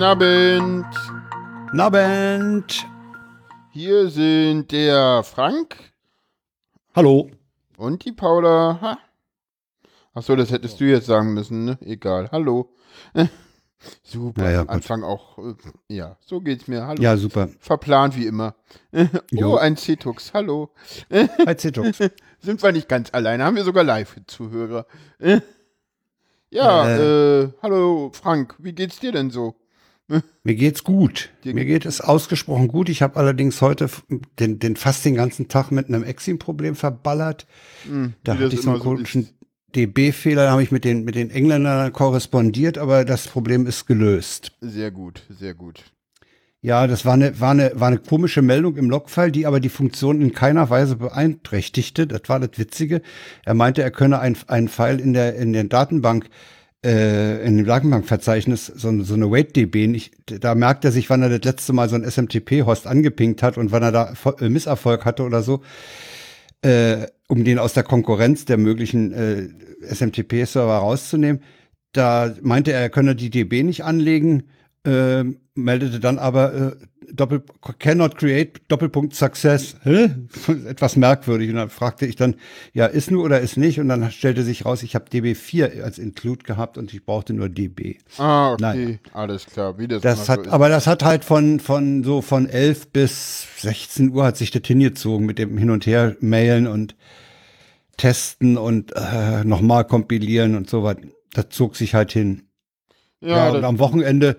[0.00, 0.86] Nabend.
[1.74, 2.86] Nabend.
[3.70, 5.76] Hier sind der Frank
[6.96, 7.30] Hallo.
[7.76, 8.78] und die Paula.
[8.80, 8.98] Ha.
[10.14, 11.76] Achso, das hättest du jetzt sagen müssen, ne?
[11.82, 12.30] Egal.
[12.32, 12.70] Hallo.
[14.02, 14.44] Super.
[14.44, 14.62] Ja, ja.
[14.70, 15.36] Anfang auch.
[15.36, 15.54] äh,
[15.88, 16.86] Ja, so geht's mir.
[16.86, 17.02] Hallo.
[17.02, 17.50] Ja, super.
[17.58, 18.54] Verplant wie immer.
[18.94, 19.56] oh, Jo.
[19.56, 20.32] ein Cetux.
[20.32, 20.70] Hallo.
[21.12, 21.98] Hi Zitux.
[22.40, 24.86] Sind wir nicht ganz alleine, haben wir sogar Live-Zuhörer.
[26.48, 29.56] ja, äh, hallo Frank, wie geht's dir denn so?
[30.42, 31.30] Mir geht's gut.
[31.44, 32.88] Mir geht es ausgesprochen gut.
[32.88, 33.88] Ich habe allerdings heute
[34.38, 37.46] den, den fast den ganzen Tag mit einem Exim-Problem verballert.
[37.84, 39.34] Hm, Da hatte ich so einen so komischen ist.
[39.76, 44.52] DB-Fehler, da habe ich mit den, mit den Engländern korrespondiert, aber das Problem ist gelöst.
[44.60, 45.84] Sehr gut, sehr gut.
[46.62, 49.70] Ja, das war eine, war eine, war eine komische Meldung im Logfile, die aber die
[49.70, 52.06] Funktion in keiner Weise beeinträchtigte.
[52.06, 53.00] Das war das Witzige.
[53.44, 56.28] Er meinte, er könne ein, ein File in der, in der Datenbank,
[56.84, 61.28] äh, in dem Datenbankverzeichnis, so, so eine WaitDB, nicht, da merkt er sich, wann er
[61.28, 65.24] das letzte Mal so ein SMTP-Host angepinkt hat und wann er da äh, Misserfolg hatte
[65.24, 65.62] oder so,
[66.62, 69.48] äh, um den aus der Konkurrenz der möglichen äh,
[69.82, 71.42] SMTP-Server rauszunehmen.
[71.92, 74.44] Da meinte er, er könne die DB nicht anlegen,
[74.86, 76.76] äh, meldete dann aber äh,
[77.12, 77.42] Doppel
[77.78, 79.76] cannot create Doppelpunkt Success.
[79.82, 80.10] Hä?
[80.68, 81.50] Etwas merkwürdig.
[81.50, 82.36] Und dann fragte ich dann,
[82.72, 83.80] ja, ist nur oder ist nicht?
[83.80, 87.48] Und dann stellte sich raus, ich habe DB4 als Include gehabt und ich brauchte nur
[87.48, 87.98] DB.
[88.18, 88.98] Ah, okay, Nein.
[89.12, 92.48] alles klar, wie das, Das hat, so aber das hat halt von, von so von
[92.48, 96.96] 11 bis 16 Uhr hat sich das hingezogen mit dem Hin und Her mailen und
[97.96, 100.96] testen und äh, nochmal kompilieren und so was.
[101.32, 102.48] Das zog sich halt hin.
[103.20, 104.36] Ja, ja, und am Wochenende,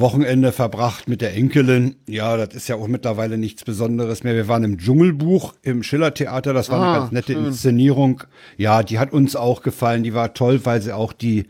[0.00, 1.96] Wochenende verbracht mit der Enkelin.
[2.08, 4.34] Ja, das ist ja auch mittlerweile nichts Besonderes mehr.
[4.34, 6.52] Wir waren im Dschungelbuch im Schillertheater.
[6.52, 7.46] Das war Ah, eine ganz nette schön.
[7.46, 8.22] Inszenierung.
[8.56, 10.02] Ja, die hat uns auch gefallen.
[10.02, 11.46] Die war toll, weil sie auch die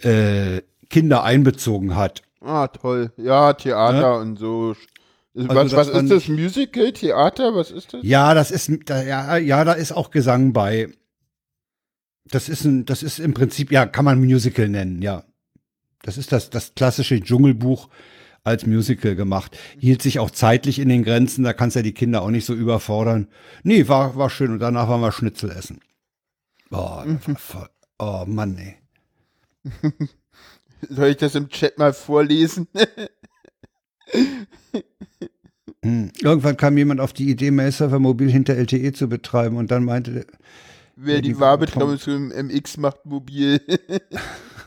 [0.00, 2.22] äh, Kinder einbezogen hat.
[2.40, 3.12] ah, toll.
[3.16, 4.74] Ja, Theater und so.
[5.34, 6.28] Was, Also was fand ist das?
[6.28, 6.92] Musical?
[6.92, 7.54] Theater?
[7.54, 8.00] Was ist das?
[8.02, 10.88] Ja, das ist, da, ja, ja, da ist auch Gesang bei.
[12.30, 15.24] Das ist ein, das ist im Prinzip, ja, kann man Musical nennen, ja.
[16.02, 17.88] Das ist das, das klassische Dschungelbuch
[18.44, 19.56] als Musical gemacht.
[19.78, 22.44] Hielt sich auch zeitlich in den Grenzen, da kannst du ja die Kinder auch nicht
[22.44, 23.28] so überfordern.
[23.62, 25.80] Nee, war, war schön und danach waren wir Schnitzel essen.
[26.70, 27.02] Oh,
[27.36, 27.68] voll,
[27.98, 28.76] oh Mann, ey.
[30.88, 32.66] Soll ich das im Chat mal vorlesen?
[35.84, 36.12] Hm.
[36.20, 40.12] Irgendwann kam jemand auf die Idee, Mail-Server mobil hinter LTE zu betreiben und dann meinte,
[40.12, 40.26] der-
[40.94, 43.60] Wer die die Wahlbetreuung zum MX macht mobil.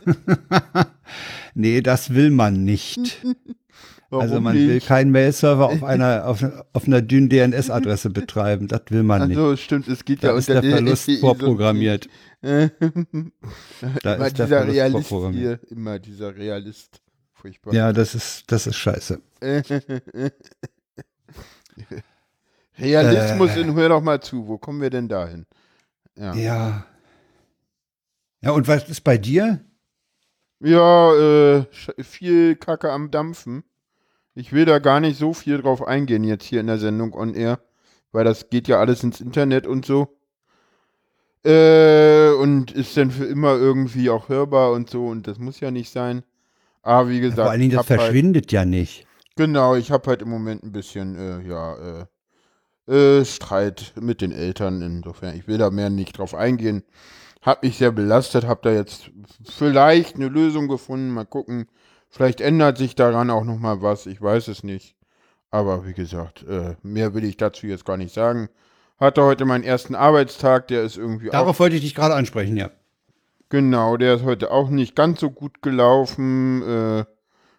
[1.53, 3.21] nee, das will man nicht.
[4.09, 4.87] Warum also man will nicht?
[4.87, 6.43] keinen Mail-Server auf einer, auf,
[6.73, 8.67] auf einer dünnen DNS-Adresse betreiben.
[8.67, 9.37] Das will man nicht.
[9.37, 12.07] Also stimmt, es geht Da ja ist unter der Verlust so- vorprogrammiert.
[12.41, 15.59] Da immer ist der dieser Verlust Realist vorprogrammiert.
[15.67, 17.01] hier, immer dieser Realist.
[17.33, 17.73] Furchtbar.
[17.73, 19.19] Ja, das ist, das ist scheiße.
[22.77, 23.61] Realismus Äh.
[23.61, 25.45] in hör doch mal zu, wo kommen wir denn dahin?
[26.17, 26.33] Ja.
[26.35, 26.85] Ja.
[28.41, 29.59] Ja, und was ist bei dir?
[30.59, 31.65] Ja, äh,
[31.99, 33.63] viel Kacke am Dampfen.
[34.33, 37.33] Ich will da gar nicht so viel drauf eingehen jetzt hier in der Sendung on
[37.33, 37.59] air,
[38.11, 40.17] weil das geht ja alles ins Internet und so.
[41.43, 45.71] Äh, und ist dann für immer irgendwie auch hörbar und so und das muss ja
[45.71, 46.23] nicht sein.
[46.81, 49.07] Aber wie gesagt, Vor allen Dingen, das halt, verschwindet ja nicht.
[49.35, 52.05] genau, ich habe halt im Moment ein bisschen, äh, ja, äh,
[52.87, 54.81] äh, Streit mit den Eltern.
[54.81, 56.83] Insofern, ich will da mehr nicht drauf eingehen.
[57.45, 59.11] Hab mich sehr belastet, hab da jetzt
[59.43, 61.11] vielleicht eine Lösung gefunden.
[61.11, 61.67] Mal gucken.
[62.09, 64.07] Vielleicht ändert sich daran auch noch mal was.
[64.07, 64.95] Ich weiß es nicht.
[65.51, 68.49] Aber wie gesagt, äh, mehr will ich dazu jetzt gar nicht sagen.
[68.97, 72.71] Hatte heute meinen ersten Arbeitstag, der ist irgendwie Darauf wollte ich dich gerade ansprechen, ja.
[73.49, 76.63] Genau, der ist heute auch nicht ganz so gut gelaufen.
[76.63, 77.05] Äh,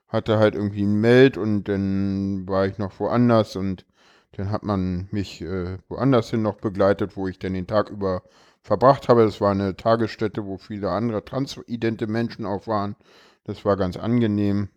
[0.08, 3.84] hatte halt irgendwie ein Meld und dann war ich noch woanders und
[4.32, 8.22] dann hat man mich äh, woanders hin noch begleitet, wo ich dann den Tag über
[8.66, 9.24] verbracht habe.
[9.24, 12.96] Das war eine Tagesstätte, wo viele andere transidente Menschen auch waren.
[13.44, 14.68] Das war ganz angenehm.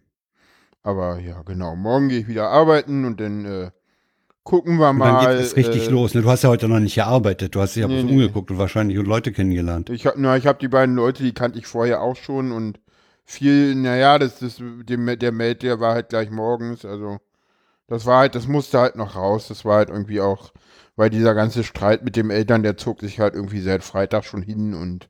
[0.84, 3.72] Aber ja, genau, morgen gehe ich wieder arbeiten und dann äh,
[4.44, 5.26] gucken wir Und mal.
[5.26, 6.14] dann geht es richtig äh, los.
[6.14, 6.22] Ne?
[6.22, 7.56] Du hast ja heute noch nicht gearbeitet.
[7.56, 9.90] Du hast dich ja Nee, nee, umgeguckt und wahrscheinlich Leute kennengelernt.
[9.90, 12.80] Ich habe hab die beiden Leute, die kannte ich vorher auch schon und
[13.26, 17.20] viel, naja, das, das, dem, der Meld, der war halt gleich morgens, also
[17.88, 20.52] das war halt, das musste halt noch raus, das war halt irgendwie auch,
[21.00, 24.42] weil dieser ganze Streit mit dem Eltern, der zog sich halt irgendwie seit Freitag schon
[24.42, 25.07] hin und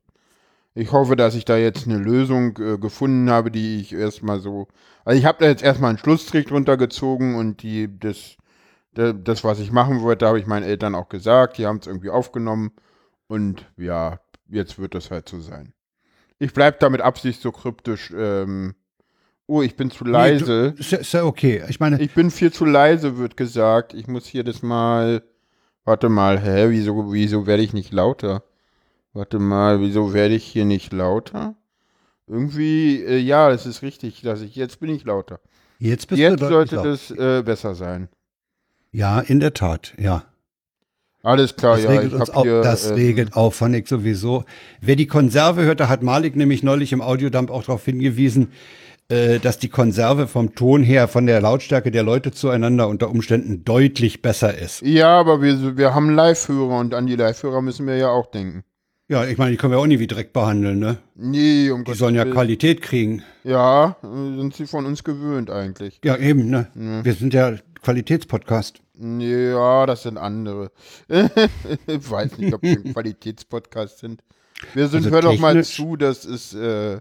[0.75, 4.67] ich hoffe, dass ich da jetzt eine Lösung äh, gefunden habe, die ich erstmal so,
[5.03, 8.37] also ich habe da jetzt erstmal einen Schlussstrich drunter gezogen und die, das,
[8.93, 11.87] da- das, was ich machen wollte, habe ich meinen Eltern auch gesagt, die haben es
[11.87, 12.69] irgendwie aufgenommen
[13.27, 15.73] und ja, jetzt wird das halt so sein.
[16.37, 18.75] Ich bleibe da mit Absicht so kryptisch ähm,
[19.47, 20.75] Oh, ich bin zu leise.
[20.77, 21.63] Nee, du, ist ja okay.
[21.67, 21.99] Ich meine.
[21.99, 23.95] Ich bin viel zu leise, wird gesagt.
[23.95, 25.23] Ich muss hier das mal.
[25.85, 26.67] Warte mal, hä?
[26.69, 28.43] Wieso, wieso werde ich nicht lauter?
[29.13, 31.55] Warte mal, wieso werde ich hier nicht lauter?
[32.27, 35.39] Irgendwie, äh, ja, es ist richtig, dass ich jetzt bin ich lauter.
[35.79, 36.85] Jetzt bist jetzt du sollte laut.
[36.85, 38.09] das äh, besser sein.
[38.91, 40.23] Ja, in der Tat, ja.
[41.23, 41.89] Alles klar, Das, ja.
[41.91, 44.45] regelt, uns auch, hier, das äh, regelt auch Phonic sowieso.
[44.79, 48.51] Wer die Konserve hört, da hat Malik nämlich neulich im Audiodump auch darauf hingewiesen,
[49.09, 53.65] äh, dass die Konserve vom Ton her, von der Lautstärke der Leute zueinander unter Umständen
[53.65, 54.81] deutlich besser ist.
[54.81, 58.63] Ja, aber wir, wir haben Live-Hörer und an die Live-Hörer müssen wir ja auch denken.
[59.07, 60.97] Ja, ich meine, die können wir auch nie wie Dreck behandeln, ne?
[61.15, 62.33] Nee, um Die Gottes sollen ja Willen.
[62.35, 63.23] Qualität kriegen.
[63.43, 64.07] Ja, äh,
[64.37, 65.99] sind sie von uns gewöhnt eigentlich.
[66.05, 66.67] Ja, eben, ne?
[66.75, 68.81] Wir sind ja Qualitätspodcast.
[68.99, 70.71] Ja, das sind andere.
[71.07, 74.21] ich weiß nicht, ob wir ein Qualitätspodcast sind.
[74.75, 76.99] Wir sind, Also hör doch mal zu, das ist äh,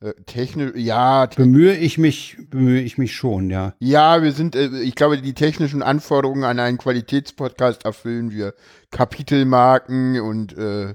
[0.00, 3.74] äh, technisch, ja, te Bemühe ich mich, bemühe ich mich schon, ja.
[3.78, 8.54] ja, wir sind, äh, ich glaube, die technischen Anforderungen an einen Qualitätspodcast erfüllen wir.
[8.90, 10.94] Kapitelmarken und äh,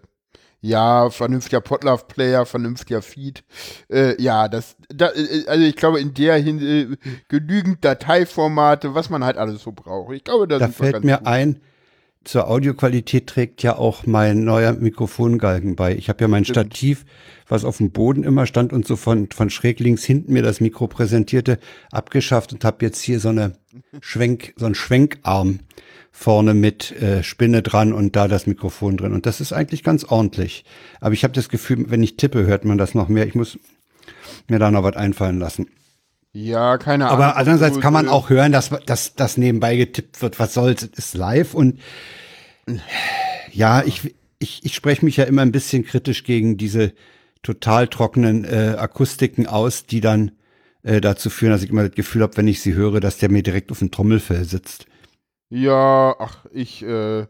[0.62, 3.44] ja, vernünftiger Podlove-Player, vernünftiger Feed.
[3.92, 9.09] Äh, ja, das, da, äh, also ich glaube, in der Hin äh, genügend Dateiformate, was
[9.09, 10.13] man halt alles so braucht.
[10.13, 11.27] Ich glaube, da, Da fällt mir gut.
[11.27, 11.59] ein,
[12.24, 15.96] zur Audioqualität trägt ja auch mein neuer Mikrofongalgen bei.
[15.96, 16.74] Ich habe ja mein Stimmt.
[16.74, 17.06] Stativ,
[17.48, 20.62] was auf dem Boden immer stand und so von, von schräg links hinten mir das
[20.62, 21.58] Mikro präsentierte,
[21.92, 23.54] abgeschafft und habe jetzt hier so eine
[24.02, 25.62] Schwenk, so einen Schwenkarm
[26.12, 29.14] vorne mit äh, Spinne dran und da das Mikrofon drin.
[29.14, 30.64] Und das ist eigentlich ganz ordentlich.
[31.00, 33.26] Aber ich habe das Gefühl, wenn ich tippe, hört man das noch mehr.
[33.26, 33.58] Ich muss
[34.48, 35.68] mir da noch was einfallen lassen.
[36.33, 37.24] Ja, keine Ahnung.
[37.24, 40.39] Aber andererseits kann man auch hören, dass, dass, dass nebenbei getippt wird.
[40.39, 40.83] Was soll's?
[40.83, 41.80] Es ist live und
[43.51, 46.94] ja, ich, ich, ich spreche mich ja immer ein bisschen kritisch gegen diese
[47.44, 50.31] total trockenen äh, Akustiken aus, die dann
[50.83, 53.30] äh, dazu führen, dass ich immer das Gefühl habe, wenn ich sie höre, dass der
[53.30, 54.86] mir direkt auf dem Trommelfell sitzt.
[55.50, 57.25] Ja, ach, ich, äh,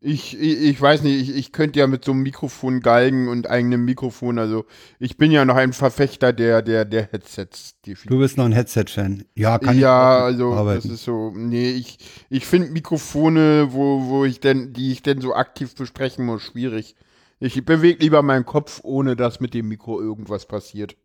[0.00, 3.50] ich, ich, ich weiß nicht, ich, ich könnte ja mit so einem Mikrofon galgen und
[3.50, 4.64] eigenem Mikrofon, also
[5.00, 8.08] ich bin ja noch ein Verfechter der, der, der Headsets, definitiv.
[8.08, 9.24] Du bist noch ein Headset-Fan.
[9.34, 10.88] Ja, kann ja, ich also arbeiten.
[10.88, 11.98] das ist so, nee, ich,
[12.30, 16.94] ich finde Mikrofone, wo, wo ich denn, die ich denn so aktiv besprechen muss, schwierig.
[17.40, 20.96] Ich bewege lieber meinen Kopf, ohne dass mit dem Mikro irgendwas passiert.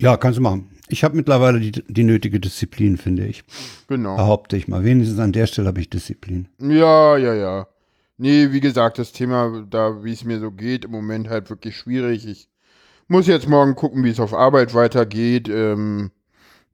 [0.00, 0.70] Ja, kannst du machen.
[0.88, 3.44] Ich habe mittlerweile die, die nötige Disziplin, finde ich.
[3.86, 4.16] Genau.
[4.16, 4.82] Behaupte ich mal.
[4.82, 6.48] Wenigstens an der Stelle habe ich Disziplin.
[6.58, 7.66] Ja, ja, ja.
[8.16, 11.76] Nee, wie gesagt, das Thema, da wie es mir so geht, im Moment halt wirklich
[11.76, 12.26] schwierig.
[12.26, 12.48] Ich
[13.08, 16.10] muss jetzt morgen gucken, wie es auf Arbeit weitergeht, ähm,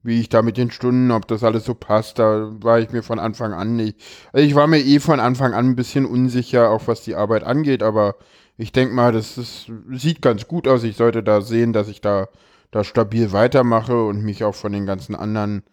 [0.03, 2.19] wie ich da mit den Stunden, ob das alles so passt.
[2.19, 3.97] Da war ich mir von Anfang an nicht.
[4.31, 7.43] Also ich war mir eh von Anfang an ein bisschen unsicher, auch was die Arbeit
[7.43, 8.15] angeht, aber
[8.57, 10.83] ich denke mal, das ist, sieht ganz gut aus.
[10.83, 12.29] Ich sollte da sehen, dass ich da,
[12.71, 15.63] da stabil weitermache und mich auch von den ganzen anderen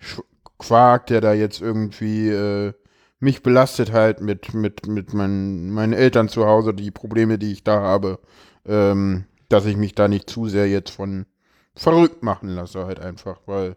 [0.00, 0.22] Sch-
[0.58, 2.72] Quark, der da jetzt irgendwie äh,
[3.20, 7.64] mich belastet halt mit, mit, mit meinen, meinen Eltern zu Hause, die Probleme, die ich
[7.64, 8.18] da habe,
[8.66, 11.26] ähm, dass ich mich da nicht zu sehr jetzt von
[11.74, 13.76] verrückt machen lasse, halt einfach, weil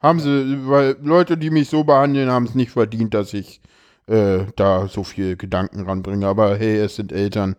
[0.00, 3.60] haben sie, weil Leute, die mich so behandeln, haben es nicht verdient, dass ich
[4.06, 6.26] äh, da so viel Gedanken ranbringe.
[6.26, 7.56] Aber hey, es sind Eltern.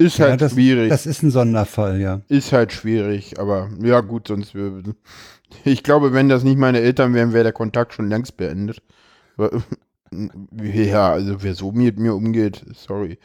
[0.00, 0.88] Ist Ja, halt das, schwierig.
[0.88, 2.22] das ist ein Sonderfall, ja.
[2.28, 4.82] Ist halt schwierig, aber ja gut, sonst wär-
[5.64, 8.82] ich glaube, wenn das nicht meine Eltern wären, wäre der Kontakt schon längst beendet.
[10.60, 13.18] Ja, also wer so mit mir umgeht, sorry.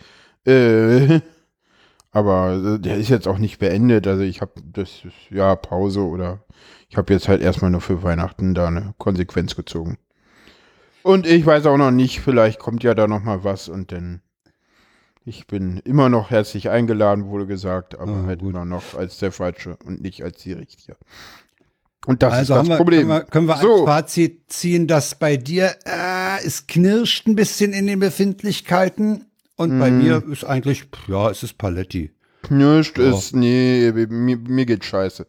[0.46, 1.22] Äh,
[2.12, 6.02] aber äh, der ist jetzt auch nicht beendet, also ich habe das ist, ja Pause
[6.02, 6.44] oder
[6.90, 9.98] ich habe jetzt halt erstmal nur für Weihnachten da eine Konsequenz gezogen.
[11.02, 14.22] Und ich weiß auch noch nicht, vielleicht kommt ja da noch mal was und dann
[15.26, 18.52] ich bin immer noch herzlich eingeladen, wurde gesagt, aber Ah, halt gut.
[18.52, 20.96] immer noch als der Falsche und nicht als die Richtige.
[22.06, 23.08] Und das also ist das wir, Problem.
[23.08, 23.74] Können wir, können wir So.
[23.78, 29.80] als Fazit ziehen, dass bei dir äh, es knirscht ein bisschen in den Befindlichkeiten und
[29.80, 29.98] bei Mhm.
[30.04, 32.12] mir ist eigentlich, ja, es ist Paletti.
[32.44, 33.10] Knirscht Ja.
[33.10, 35.26] ist, nee, mir, mir geht scheiße.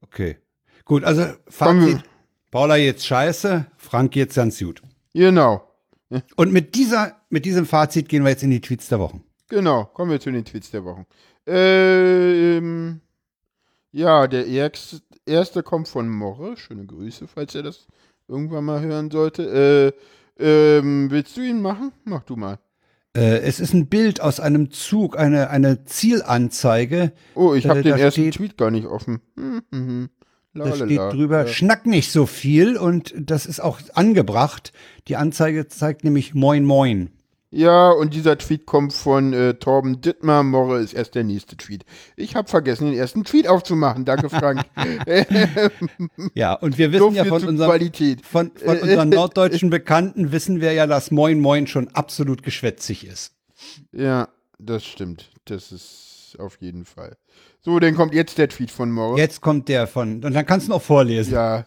[0.00, 0.38] Okay.
[0.84, 2.02] Gut, also Fazit.
[2.50, 4.82] Paula jetzt scheiße, Frank jetzt ganz gut.
[5.12, 5.62] Genau,
[6.36, 9.22] Und mit dieser, mit diesem Fazit gehen wir jetzt in die Tweets der Wochen.
[9.48, 9.84] genau.
[9.86, 11.06] Kommen wir zu den Tweets der Wochen.
[11.46, 13.00] Ähm,
[13.92, 14.46] ja, der
[15.26, 16.56] erste, kommt von Morre.
[16.56, 17.86] Schöne Grüße, falls er das
[18.28, 19.92] irgendwann mal hören sollte.
[20.38, 20.44] Äh,
[20.78, 21.92] ähm, willst du ihn machen?
[22.04, 22.58] Mach du mal.
[23.16, 27.12] Äh, es ist ein Bild aus einem Zug, eine, eine Zielanzeige.
[27.36, 29.20] Oh, ich Äh, habe den ersten steht- Tweet gar nicht offen.
[29.36, 30.10] Hm, hm, hm.
[30.54, 31.46] Da steht drüber, Ja.
[31.48, 34.72] schnack nicht so viel und das ist auch angebracht.
[35.08, 37.10] Die Anzeige zeigt nämlich Moin Moin.
[37.50, 40.42] Ja, und dieser Tweet kommt von äh, Torben Dittmar.
[40.42, 41.84] Morre ist erst der nächste Tweet.
[42.16, 44.04] Ich habe vergessen, den ersten Tweet aufzumachen.
[44.04, 44.62] Danke, Frank.
[46.34, 48.26] ja, und wir so wissen ja viel von unserem, Qualität.
[48.26, 53.34] von, von unseren norddeutschen Bekannten, wissen wir ja, dass Moin Moin schon absolut geschwätzig ist.
[53.92, 55.30] Ja, das stimmt.
[55.44, 57.16] Das ist auf jeden Fall.
[57.60, 59.18] So, dann kommt jetzt der Tweet von Morre.
[59.18, 61.34] Jetzt kommt der von, und dann kannst du noch vorlesen.
[61.34, 61.66] Ja.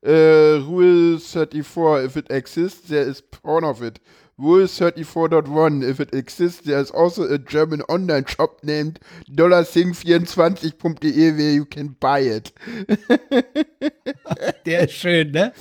[0.00, 4.00] Äh, Rule 34, if it exists, there is porn of it.
[4.38, 11.50] Rule 34.1, if it exists, there is also a German online shop named dollarsing24.de where
[11.50, 12.52] you can buy it.
[14.68, 15.52] Der ist schön, ne?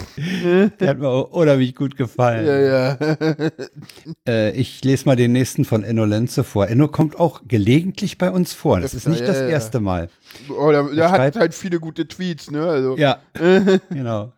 [0.79, 2.45] Der hat mir unheimlich gut gefallen.
[2.45, 2.97] Ja, ja.
[4.27, 6.67] Äh, ich lese mal den nächsten von Enno Lenze vor.
[6.67, 8.81] Enno kommt auch gelegentlich bei uns vor.
[8.81, 10.09] Das ist nicht Ja, das erste Mal.
[10.49, 12.65] Oh, der, der hat halt viele gute Tweets, ne?
[12.67, 13.19] Also, Ja,
[13.89, 14.33] genau.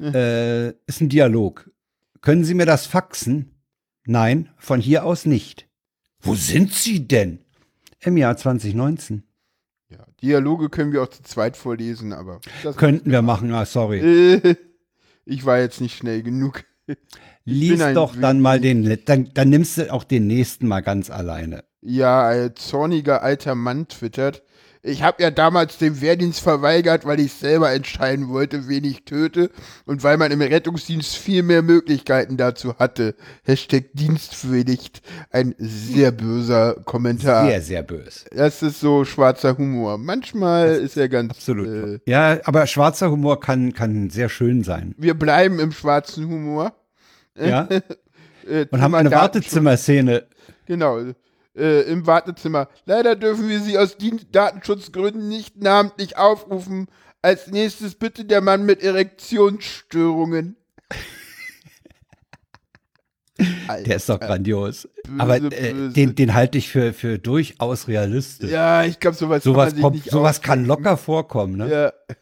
[0.00, 1.70] Äh, ist ein Dialog.
[2.22, 3.50] Können Sie mir das faxen?
[4.06, 5.68] Nein, von hier aus nicht.
[6.20, 7.40] Wo sind Sie denn?
[8.00, 9.25] Im Jahr 2019.
[10.22, 14.40] Dialoge können wir auch zu zweit vorlesen, aber das, Könnten wir machen, ah, sorry.
[15.24, 16.64] ich war jetzt nicht schnell genug.
[17.44, 21.64] Lies doch dann mal den, dann, dann nimmst du auch den nächsten mal ganz alleine.
[21.80, 24.42] Ja, ein zorniger alter Mann twittert.
[24.86, 29.50] Ich habe ja damals den Wehrdienst verweigert, weil ich selber entscheiden wollte, wen ich töte
[29.84, 33.16] und weil man im Rettungsdienst viel mehr Möglichkeiten dazu hatte.
[33.42, 35.02] Hashtag Dienstpflicht.
[35.30, 37.46] Ein sehr böser Kommentar.
[37.46, 38.26] Sehr, sehr böse.
[38.30, 39.98] Das ist so schwarzer Humor.
[39.98, 41.32] Manchmal ist er ganz.
[41.32, 41.66] Absolut.
[41.66, 44.94] Äh, Ja, aber schwarzer Humor kann, kann sehr schön sein.
[44.98, 46.72] wir bleiben im schwarzen Humor.
[47.38, 47.68] Ja?
[48.48, 49.10] Äh, Und haben eine.
[49.10, 50.22] Wartezimmerszene.
[50.66, 51.00] Genau.
[51.56, 52.68] Äh, Im Wartezimmer.
[52.84, 53.96] Leider dürfen wir Sie aus
[54.30, 56.88] Datenschutzgründen nicht namentlich aufrufen.
[57.22, 60.56] Als nächstes bitte der Mann mit Erektionsstörungen.
[63.68, 63.84] Alter.
[63.84, 64.88] Der ist doch grandios.
[65.04, 65.92] Böse, aber äh, böse.
[65.92, 68.50] den, den halte ich für, für durchaus realistisch.
[68.50, 71.56] Ja, ich glaube, sowas, kann sowas sich kommt, sowas kann locker vorkommen.
[71.56, 71.70] Ne?
[71.70, 72.16] Ja.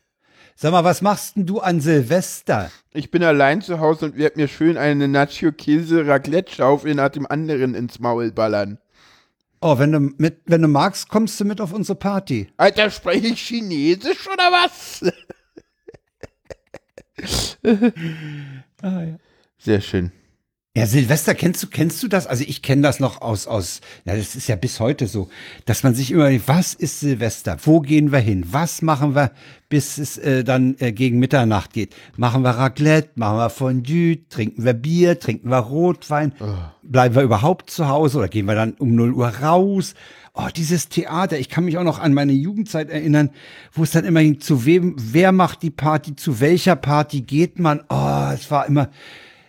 [0.56, 2.70] Sag mal, was machst denn du an Silvester?
[2.92, 7.98] Ich bin allein zu Hause und werde mir schön eine Nacho-Käse-Raclette-Schaufel nach dem anderen ins
[7.98, 8.78] Maul ballern.
[9.66, 12.48] Oh, wenn du mit, wenn du magst, kommst du mit auf unsere Party.
[12.58, 15.02] Alter, spreche ich Chinesisch oder was?
[18.82, 19.16] Ah, ja.
[19.56, 20.12] Sehr schön.
[20.76, 22.26] Ja, Silvester, kennst du, kennst du das?
[22.26, 25.28] Also ich kenne das noch aus, aus, ja, das ist ja bis heute so,
[25.66, 27.58] dass man sich immer, was ist Silvester?
[27.62, 28.44] Wo gehen wir hin?
[28.50, 29.30] Was machen wir,
[29.68, 31.94] bis es äh, dann äh, gegen Mitternacht geht?
[32.16, 36.32] Machen wir Raclette, machen wir Fondue, trinken wir Bier, trinken wir Rotwein,
[36.82, 39.94] bleiben wir überhaupt zu Hause oder gehen wir dann um 0 Uhr raus?
[40.34, 43.30] Oh, dieses Theater, ich kann mich auch noch an meine Jugendzeit erinnern,
[43.70, 47.60] wo es dann immer ging, zu wem, wer macht die Party, zu welcher Party geht
[47.60, 47.84] man?
[47.88, 48.90] Oh, es war immer,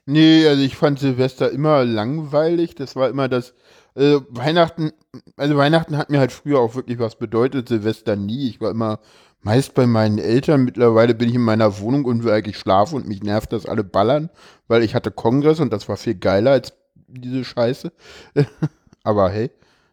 [0.05, 2.75] Nee, also ich fand Silvester immer langweilig.
[2.75, 3.53] Das war immer das.
[3.95, 4.91] Äh, Weihnachten,
[5.37, 8.49] also Weihnachten hat mir halt früher auch wirklich was bedeutet, Silvester nie.
[8.49, 8.99] Ich war immer
[9.41, 10.63] meist bei meinen Eltern.
[10.65, 13.83] Mittlerweile bin ich in meiner Wohnung und will eigentlich schlafen und mich nervt, dass alle
[13.85, 14.29] ballern,
[14.67, 16.73] weil ich hatte Kongress und das war viel geiler als
[17.07, 17.91] diese Scheiße.
[19.03, 19.49] Aber hey.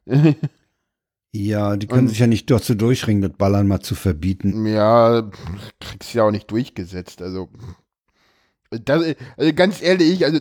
[1.35, 4.67] Ja, die können Und- sich ja nicht dazu durchringen, das Ballern mal zu verbieten.
[4.67, 5.31] Ja,
[5.81, 7.23] kriegst ja auch nicht durchgesetzt.
[7.23, 7.49] Also,
[8.85, 10.41] das, also ganz ehrlich, also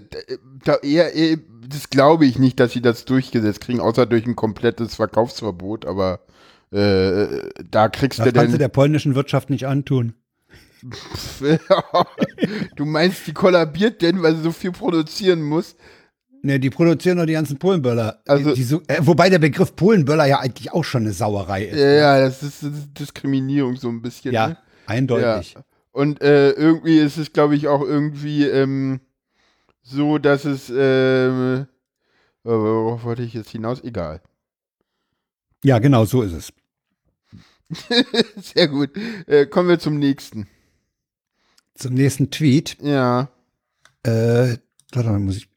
[0.63, 4.35] da eher, eher, das glaube ich nicht, dass sie das durchgesetzt kriegen, außer durch ein
[4.35, 5.85] komplettes Verkaufsverbot.
[5.85, 6.21] Aber
[6.71, 10.13] äh, da kriegst Das du kannst du der polnischen Wirtschaft nicht antun.
[12.75, 15.75] du meinst, die kollabiert denn, weil sie so viel produzieren muss?
[16.43, 18.21] Ne, die produzieren doch die ganzen Polenböller.
[18.27, 21.77] Also- die, die äh, wobei der Begriff Polenböller ja eigentlich auch schon eine Sauerei ist.
[21.77, 24.33] Ja, ja, das ist, das ist Diskriminierung so ein bisschen.
[24.33, 24.57] Ja, Ne?
[24.87, 25.53] eindeutig.
[25.53, 25.61] Ja.
[25.91, 29.01] Und äh, irgendwie ist es, glaube ich, auch irgendwie ähm,
[29.81, 31.67] so, dass es, ähm,
[32.45, 33.83] äh, worauf wollte ich jetzt hinaus?
[33.83, 34.21] Egal.
[35.63, 35.79] Ja.
[35.79, 36.53] genau, so ist es.
[38.37, 38.91] Sehr gut.
[39.27, 40.47] Äh, kommen wir zum nächsten.
[41.75, 42.77] Zum nächsten Tweet.
[42.81, 43.29] Ja.
[44.03, 44.57] Äh,
[44.93, 45.49] warte mal, muss ich.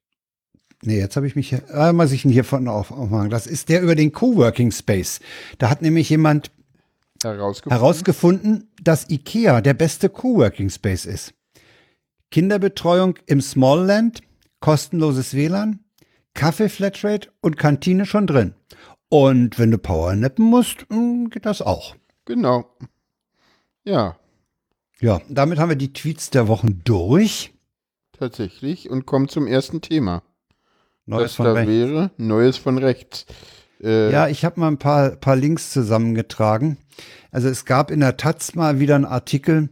[0.83, 1.63] Nee, jetzt habe ich mich hier.
[1.71, 3.31] Ah, muss ich ihn hier von auf, aufmachen.
[3.31, 5.21] Das ist der über den Coworking Space.
[5.59, 6.51] Da hat nämlich jemand
[7.25, 7.79] Herausgefunden.
[7.79, 11.35] herausgefunden, dass IKEA der beste Coworking Space ist.
[12.31, 14.21] Kinderbetreuung im Smallland,
[14.61, 15.81] kostenloses WLAN,
[16.35, 18.55] Kaffee Flatrate und Kantine schon drin.
[19.09, 21.95] Und wenn du Powernappen musst, mm, geht das auch.
[22.25, 22.65] Genau.
[23.85, 24.17] Ja,
[25.01, 27.53] Ja, damit haben wir die Tweets der Wochen durch.
[28.13, 28.89] tatsächlich.
[28.91, 30.23] Und kommen zum ersten Thema.
[31.07, 31.69] Neues das von da rechts.
[31.71, 33.27] wäre Neues von rechts.
[33.83, 36.79] Äh, Ja, ich habe mal ein paar, paar Links zusammengetragen.
[37.31, 39.69] Also es gab in der Taz mal wieder einen Artikel,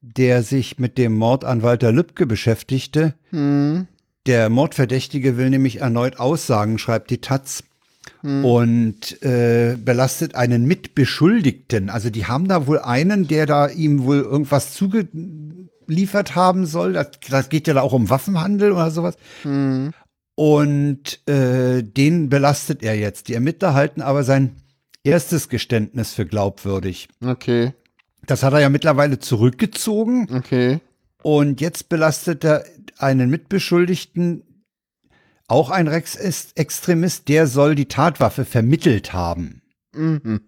[0.00, 3.86] der sich mit dem Mord an Walter Lübcke beschäftigte, Hm,
[4.26, 7.64] Der Mordverdächtige will nämlich erneut aussagen, schreibt die Taz.
[8.20, 8.44] Hm.
[8.44, 11.88] Und äh, belastet einen Mitbeschuldigten.
[11.90, 16.94] Also die haben da wohl einen, der da ihm wohl irgendwas zugeliefert haben soll.
[16.94, 19.16] Das, das geht ja da auch um Waffenhandel oder sowas.
[19.42, 19.92] Hm.
[20.34, 23.28] Und äh, den belastet er jetzt.
[23.28, 24.56] Die Ermittler halten aber sein
[25.04, 27.08] erstes Geständnis für glaubwürdig.
[27.24, 27.74] Okay.
[28.26, 30.28] Das hat er ja mittlerweile zurückgezogen.
[30.32, 30.80] Okay.
[31.22, 32.64] Und jetzt belastet er
[32.98, 34.42] einen Mitbeschuldigten,
[35.46, 39.62] auch ein Rex-Extremist, der soll die Tatwaffe vermittelt haben.
[39.94, 40.42] Mhm.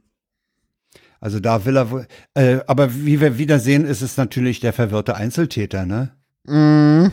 [1.20, 4.72] Also da will er wohl, äh, aber wie wir wieder sehen, ist es natürlich der
[4.72, 6.12] verwirrte Einzeltäter, ne?
[6.44, 7.10] Mhm.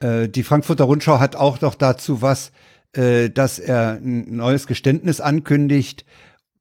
[0.00, 2.52] Äh, die Frankfurter Rundschau hat auch noch dazu was,
[2.96, 6.04] äh, dass er ein neues Geständnis ankündigt.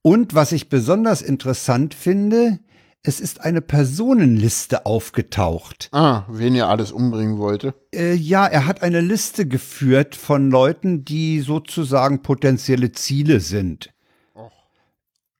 [0.01, 2.59] Und was ich besonders interessant finde,
[3.01, 5.89] es ist eine Personenliste aufgetaucht.
[5.91, 7.75] Ah, wen er alles umbringen wollte.
[7.93, 13.93] Äh, ja, er hat eine Liste geführt von Leuten, die sozusagen potenzielle Ziele sind.
[14.35, 14.51] Och.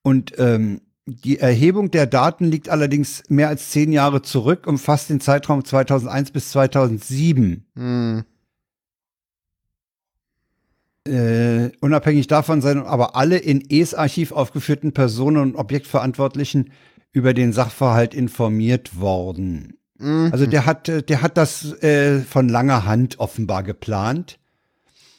[0.03, 5.19] Und ähm, die Erhebung der Daten liegt allerdings mehr als zehn Jahre zurück, umfasst den
[5.19, 7.65] Zeitraum 2001 bis 2007.
[7.75, 8.25] Hm.
[11.07, 16.71] Äh, unabhängig davon sind aber alle in ES-Archiv aufgeführten Personen und Objektverantwortlichen
[17.11, 19.77] über den Sachverhalt informiert worden.
[19.99, 20.29] Mhm.
[20.31, 24.39] Also der hat, äh, der hat das äh, von langer Hand offenbar geplant.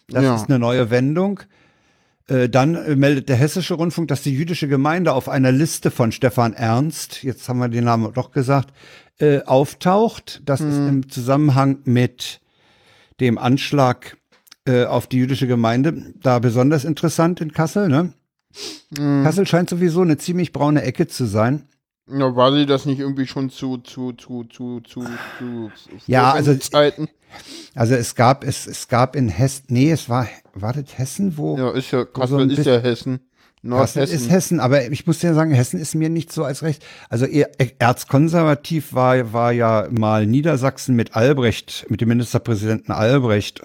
[0.08, 0.34] Das ja.
[0.34, 1.40] ist eine neue Wendung.
[2.28, 6.10] Äh, dann äh, meldet der Hessische Rundfunk, dass die jüdische Gemeinde auf einer Liste von
[6.10, 8.72] Stefan Ernst, jetzt haben wir den Namen doch gesagt,
[9.18, 10.42] äh, auftaucht.
[10.44, 10.68] Das mhm.
[10.68, 12.40] ist im Zusammenhang mit
[13.20, 14.16] dem Anschlag
[14.66, 17.88] äh, auf die jüdische Gemeinde da besonders interessant in Kassel.
[17.88, 18.12] Ne?
[18.98, 19.24] Mhm.
[19.24, 21.68] Kassel scheint sowieso eine ziemlich braune Ecke zu sein.
[22.08, 25.04] Ja, war sie das nicht irgendwie schon zu, zu, zu, zu, zu,
[25.38, 25.70] zu
[26.06, 27.08] ja, also, Zeiten?
[27.74, 31.58] Also es gab, es, es gab in Hessen, nee, es war, war das Hessen, wo?
[31.58, 33.20] Ja, ist ja, Kassel also ist ja Hessen.
[33.62, 34.00] Nordhessen.
[34.00, 36.84] Kassel ist Hessen, aber ich muss dir sagen, Hessen ist mir nicht so als recht.
[37.08, 43.62] Also erzkonservativ war, war ja mal Niedersachsen mit Albrecht, mit dem Ministerpräsidenten Albrecht,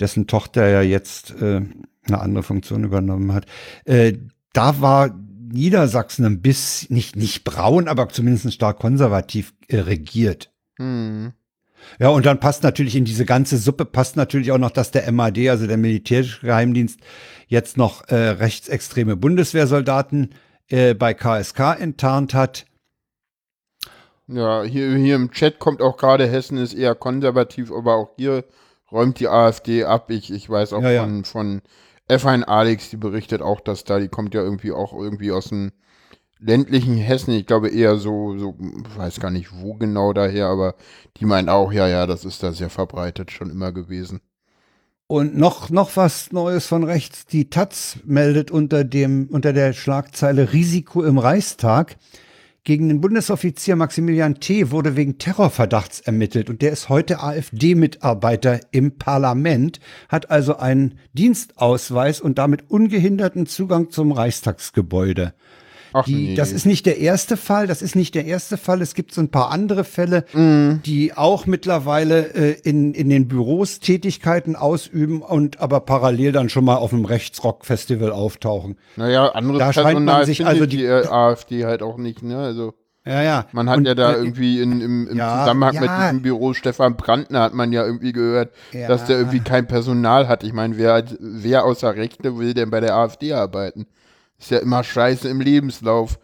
[0.00, 1.62] dessen Tochter ja jetzt äh,
[2.06, 3.46] eine andere Funktion übernommen hat.
[3.84, 4.14] Äh,
[4.52, 5.14] da war
[5.50, 10.52] Niedersachsen ein bisschen, nicht, nicht braun, aber zumindest stark konservativ äh, regiert.
[10.78, 11.32] Hm.
[11.98, 15.10] Ja, und dann passt natürlich in diese ganze Suppe, passt natürlich auch noch, dass der
[15.10, 17.00] MAD, also der militärische Geheimdienst,
[17.46, 20.34] jetzt noch äh, rechtsextreme Bundeswehrsoldaten
[20.68, 22.66] äh, bei KSK enttarnt hat.
[24.26, 28.44] Ja, hier, hier im Chat kommt auch gerade, Hessen ist eher konservativ, aber auch hier
[28.90, 30.10] räumt die AfD ab.
[30.10, 31.24] Ich, ich weiß auch ja, von, ja.
[31.24, 31.62] von
[32.08, 35.72] F1 Alex, die berichtet auch, dass da, die kommt ja irgendwie auch irgendwie aus dem
[36.40, 38.54] ländlichen Hessen, ich glaube eher so, so,
[38.96, 40.76] weiß gar nicht wo genau daher, aber
[41.16, 44.20] die meint auch, ja, ja, das ist da sehr verbreitet schon immer gewesen.
[45.08, 47.24] Und noch, noch was Neues von rechts.
[47.24, 51.96] Die Taz meldet unter dem, unter der Schlagzeile Risiko im Reichstag.
[52.68, 54.70] Gegen den Bundesoffizier Maximilian T.
[54.70, 62.20] wurde wegen Terrorverdachts ermittelt und der ist heute AfD-Mitarbeiter im Parlament, hat also einen Dienstausweis
[62.20, 65.32] und damit ungehinderten Zugang zum Reichstagsgebäude.
[65.92, 66.34] Ach, die, nee.
[66.34, 68.82] Das ist nicht der erste Fall, das ist nicht der erste Fall.
[68.82, 70.82] Es gibt so ein paar andere Fälle, mm.
[70.84, 76.64] die auch mittlerweile äh, in, in den Büros Tätigkeiten ausüben und aber parallel dann schon
[76.64, 78.76] mal auf einem Rechtsrock-Festival auftauchen.
[78.96, 82.38] Naja, andere da scheint man sich also die, die äh, AfD halt auch nicht, ne?
[82.38, 82.74] Also
[83.08, 83.46] ja, ja.
[83.52, 85.80] Man hat und, ja da äh, irgendwie in, im, im ja, Zusammenhang ja.
[85.80, 88.86] mit diesem Büro Stefan Brandner hat man ja irgendwie gehört, ja.
[88.86, 90.44] dass der irgendwie kein Personal hat.
[90.44, 93.86] Ich meine, wer, wer außer Rechte will denn bei der AfD arbeiten?
[94.38, 96.20] Ist ja immer scheiße im Lebenslauf.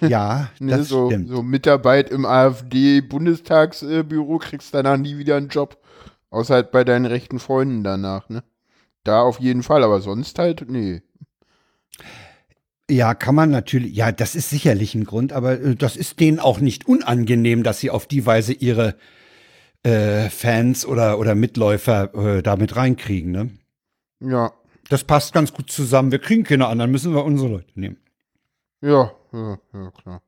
[0.00, 1.30] Ja, ne, das so, stimmt.
[1.30, 5.78] So Mitarbeit im AfD-Bundestagsbüro kriegst danach nie wieder einen Job.
[6.28, 8.44] Außer halt bei deinen rechten Freunden danach, ne?
[9.04, 11.00] Da auf jeden Fall, aber sonst halt, nee.
[12.90, 16.40] Ja, kann man natürlich, ja, das ist sicherlich ein Grund, aber äh, das ist denen
[16.40, 18.96] auch nicht unangenehm, dass sie auf die Weise ihre
[19.82, 23.48] äh, Fans oder, oder Mitläufer äh, damit reinkriegen, ne?
[24.20, 24.52] Ja
[24.90, 26.12] das passt ganz gut zusammen.
[26.12, 27.96] Wir kriegen keine anderen, müssen wir unsere Leute nehmen.
[28.82, 30.22] Ja, ja, ja, klar.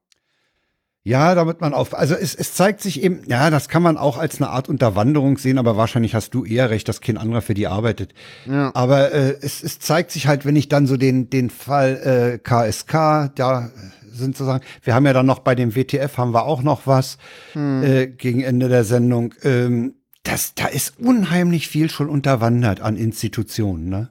[1.05, 1.95] Ja, damit man auf.
[1.95, 5.37] Also es, es zeigt sich eben, ja, das kann man auch als eine Art Unterwanderung
[5.37, 8.15] sehen, aber wahrscheinlich hast du eher recht, dass kein anderer für die arbeitet.
[8.47, 8.71] Ja.
[8.75, 12.39] Aber äh, es, es zeigt sich halt, wenn ich dann so den, den Fall äh,
[12.39, 13.73] KSK, da
[14.13, 17.19] sind sozusagen, wir haben ja dann noch bei dem WTF haben wir auch noch was
[17.55, 17.83] hm.
[17.83, 19.35] äh, gegen Ende der Sendung.
[19.43, 24.11] Ähm, das, da ist unheimlich viel schon unterwandert an Institutionen, ne?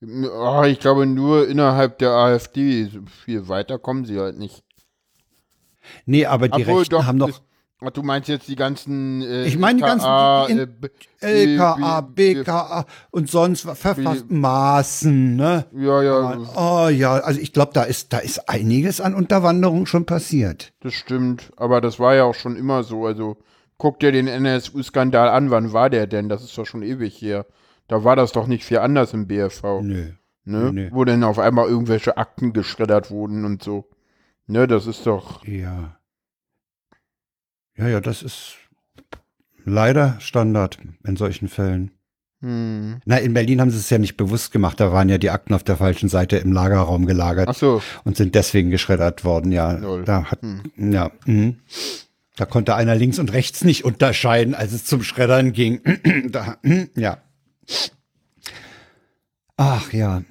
[0.00, 2.88] Oh, ich glaube nur innerhalb der AfD.
[3.24, 4.62] Viel weiter kommen sie halt nicht.
[6.06, 7.40] Nee, aber die Obwohl, Rechten doch, haben noch.
[7.80, 12.00] Ach, du meinst jetzt die ganzen äh, Ich meine die ganzen- LKA, die in- LKA,
[12.00, 15.66] BKA und sonst was verfasst Maßen, ne?
[15.72, 20.06] Ja, ja, Oh ja, also ich glaube, da ist, da ist einiges an Unterwanderung schon
[20.06, 20.72] passiert.
[20.80, 21.52] das stimmt.
[21.56, 23.06] Aber das war ja auch schon immer so.
[23.06, 23.36] Also
[23.76, 25.50] guck dir den NSU-Skandal an.
[25.52, 26.28] Wann war der denn?
[26.28, 27.46] Das ist doch schon ewig her.
[27.88, 29.80] Da war das doch nicht viel anders im BFV.
[29.82, 30.12] Nö.
[30.44, 30.72] Ne?
[30.72, 30.88] nee.
[30.92, 33.88] Wo denn auf einmal irgendwelche Akten geschreddert wurden und so.
[34.46, 35.44] Ne, das ist doch.
[35.44, 35.96] Ja.
[37.76, 38.56] Ja, ja, das ist
[39.64, 41.90] leider Standard in solchen Fällen.
[42.40, 43.00] Hm.
[43.04, 44.80] Na, in Berlin haben sie es ja nicht bewusst gemacht.
[44.80, 47.82] Da waren ja die Akten auf der falschen Seite im Lagerraum gelagert Ach so.
[48.04, 49.52] und sind deswegen geschreddert worden.
[49.52, 50.04] Ja, Lol.
[50.04, 50.92] da hat, Hm.
[50.92, 51.58] ja, mhm.
[52.36, 55.80] da konnte einer links und rechts nicht unterscheiden, als es zum Schreddern ging.
[56.30, 56.56] da,
[56.94, 57.18] ja.
[59.56, 60.22] Ach ja.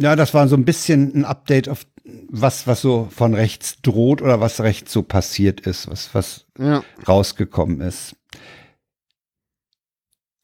[0.00, 1.86] Ja, das war so ein bisschen ein Update auf
[2.30, 6.82] was, was so von rechts droht oder was rechts so passiert ist, was, was Ja.
[7.06, 8.14] rausgekommen ist.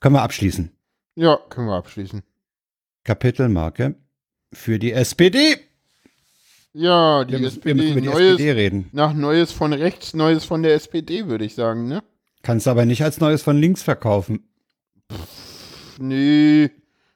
[0.00, 0.70] Können wir abschließen.
[1.16, 2.22] ja, können wir abschließen.
[3.04, 3.94] Kapitelmarke
[4.52, 5.56] für die SPD.
[6.74, 8.88] Ja, die Wir müssen, wir SPD, müssen über die Neues, SPD reden.
[8.92, 12.02] nach Neues von rechts, Neues von der SPD, würde ich sagen, ne?
[12.42, 14.48] Kannst aber nicht als Neues von links verkaufen.
[15.98, 16.70] Nee,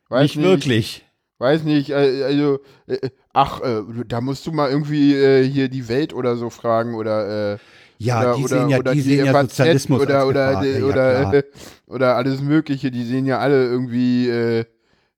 [0.09, 1.05] weiß nicht, wirklich.
[1.39, 5.89] Weiß nicht, äh, also, äh, ach, äh, da musst du mal irgendwie äh, hier die
[5.89, 7.59] Welt oder so fragen oder, äh,
[7.99, 10.65] Ja, oder, die oder, sehen ja, oder die sehen ja Sozialismus oder, oder, Gefahr.
[10.65, 11.43] Ja, ja, oder, äh,
[11.87, 14.65] oder alles Mögliche, die sehen ja alle irgendwie, äh,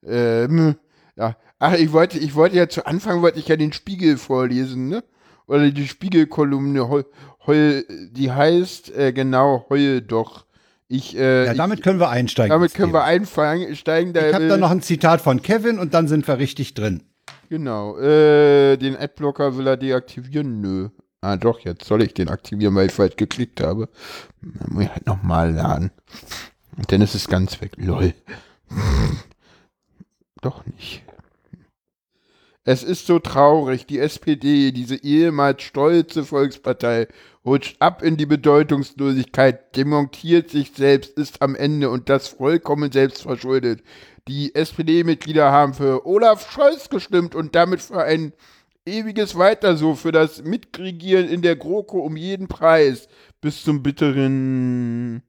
[0.05, 0.77] ähm,
[1.17, 1.37] ja.
[1.59, 5.05] Ach, ich wollte, ich wollte ja zu Anfang wollte ich ja den Spiegel vorlesen, ne?
[5.47, 7.05] Oder die Spiegelkolumne, heul,
[7.47, 10.47] heul, die heißt, äh, genau, heul doch.
[10.93, 12.51] Ich, äh, Ja, damit können wir einsteigen.
[12.51, 13.05] damit können wir Thema.
[13.05, 14.27] einfangen, steigen da.
[14.29, 17.05] Ich habe da noch ein Zitat von Kevin und dann sind wir richtig drin.
[17.49, 17.97] Genau.
[17.97, 20.61] Äh, den Adblocker will er deaktivieren?
[20.61, 20.89] Nö.
[21.21, 23.89] Ah, doch, jetzt soll ich den aktivieren, weil ich falsch geklickt habe.
[24.43, 25.93] Dann muss ich halt nochmal laden.
[26.77, 27.73] Und dann ist es ganz weg.
[27.77, 28.13] Lol.
[30.43, 31.05] Doch nicht.
[32.71, 33.87] Es ist so traurig.
[33.87, 37.09] Die SPD, diese ehemals stolze Volkspartei,
[37.45, 43.83] rutscht ab in die Bedeutungslosigkeit, demontiert sich selbst, ist am Ende und das vollkommen selbstverschuldet.
[44.29, 48.35] Die SPD-Mitglieder haben für Olaf Scholz gestimmt und damit für ein
[48.87, 53.09] ewiges Weiter so, für das Mitregieren in der GroKo um jeden Preis
[53.41, 55.25] bis zum bitteren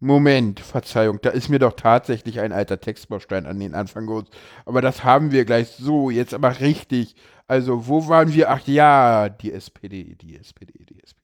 [0.00, 4.28] Moment, Verzeihung, da ist mir doch tatsächlich ein alter Textbaustein an den Anfang geholt.
[4.64, 7.16] Aber das haben wir gleich so, jetzt aber richtig.
[7.48, 8.50] Also, wo waren wir?
[8.50, 11.17] Ach ja, die SPD, die SPD, die SPD.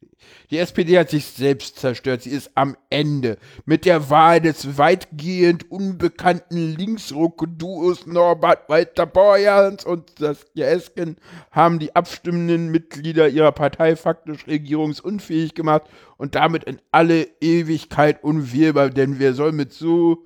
[0.50, 2.22] Die SPD hat sich selbst zerstört.
[2.22, 3.38] Sie ist am Ende.
[3.64, 11.16] Mit der Wahl des weitgehend unbekannten Linksruck-Duos Norbert Walter Borjans und Saskia Esken
[11.50, 15.84] haben die abstimmenden Mitglieder ihrer Partei faktisch regierungsunfähig gemacht
[16.16, 18.90] und damit in alle Ewigkeit unwählbar.
[18.90, 20.24] Denn wer soll mit so,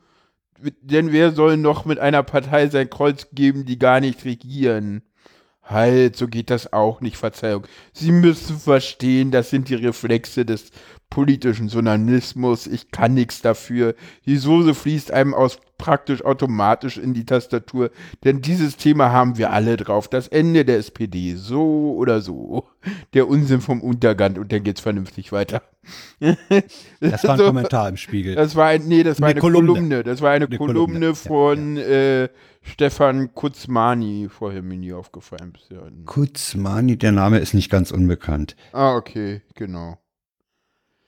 [0.60, 5.02] denn wer soll noch mit einer Partei sein Kreuz geben, die gar nicht regieren?
[5.68, 7.66] Halt, so geht das auch nicht, Verzeihung.
[7.92, 10.70] Sie müssen verstehen, das sind die Reflexe des
[11.10, 12.66] politischen Journalismus.
[12.66, 13.94] Ich kann nichts dafür.
[14.26, 17.90] Die Soße fließt einem aus praktisch automatisch in die Tastatur,
[18.24, 20.08] denn dieses Thema haben wir alle drauf.
[20.08, 22.64] Das Ende der SPD, so oder so.
[23.14, 25.62] Der Unsinn vom Untergang und dann geht's vernünftig weiter.
[27.00, 28.34] Das war ein So, Kommentar im Spiegel.
[28.34, 29.72] Das war ein, nee, das war Eine eine, Kolumne.
[29.72, 30.02] Kolumne.
[30.02, 32.28] Das war eine, Eine Kolumne, Kolumne, ja, von Äh,
[32.72, 35.90] Stefan Kutzmani, vorher mir nie aufgefallen bisher.
[36.04, 38.56] Kutzmani, der Name ist nicht ganz unbekannt.
[38.72, 39.98] Ah, okay, genau.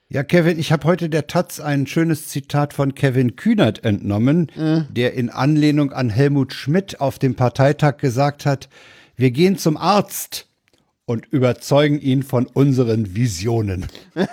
[0.09, 4.51] Ja, Kevin, ich habe heute der Taz ein schönes Zitat von Kevin Kühnert entnommen,
[4.90, 8.68] der in Anlehnung an Helmut Schmidt auf dem Parteitag gesagt hat,
[9.14, 10.49] wir gehen zum Arzt
[11.05, 13.87] und überzeugen ihn von unseren Visionen.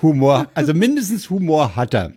[0.00, 2.14] Humor, also mindestens Humor hat er.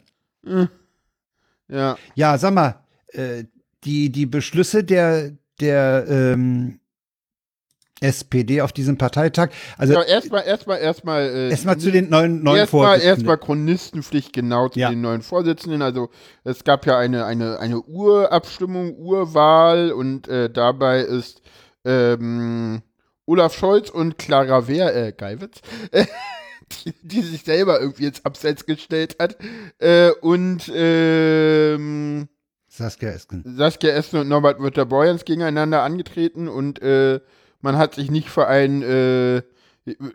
[1.71, 3.45] Ja, Ja, sag mal, äh,
[3.83, 6.79] die, die Beschlüsse der, der ähm,
[8.03, 11.21] SPD auf diesem Parteitag, also ja erstmal, erstmal, erstmal.
[11.21, 13.09] Äh, erstmal zu den neuen, neuen Erstmal, Vorsitzenden.
[13.17, 14.89] erstmal Chronistenpflicht genau zu Ja.
[14.89, 15.83] den neuen Vorsitzenden.
[15.83, 16.09] Also
[16.43, 21.41] es gab ja eine, eine, eine Urabstimmung, Urwahl und äh, dabei ist
[21.85, 22.81] ähm,
[23.27, 25.61] Olaf Scholz und Clara Wehr, äh, Geiwitz,
[26.71, 29.37] die, die sich selber irgendwie ins Abseits gestellt hat.
[29.79, 32.27] Äh, und ähm,
[32.67, 33.43] Saskia Esken.
[33.57, 37.19] Saskia Essen und Norbert Mütter-Borjans gegeneinander angetreten und äh,
[37.61, 39.41] man hat sich nicht für einen äh,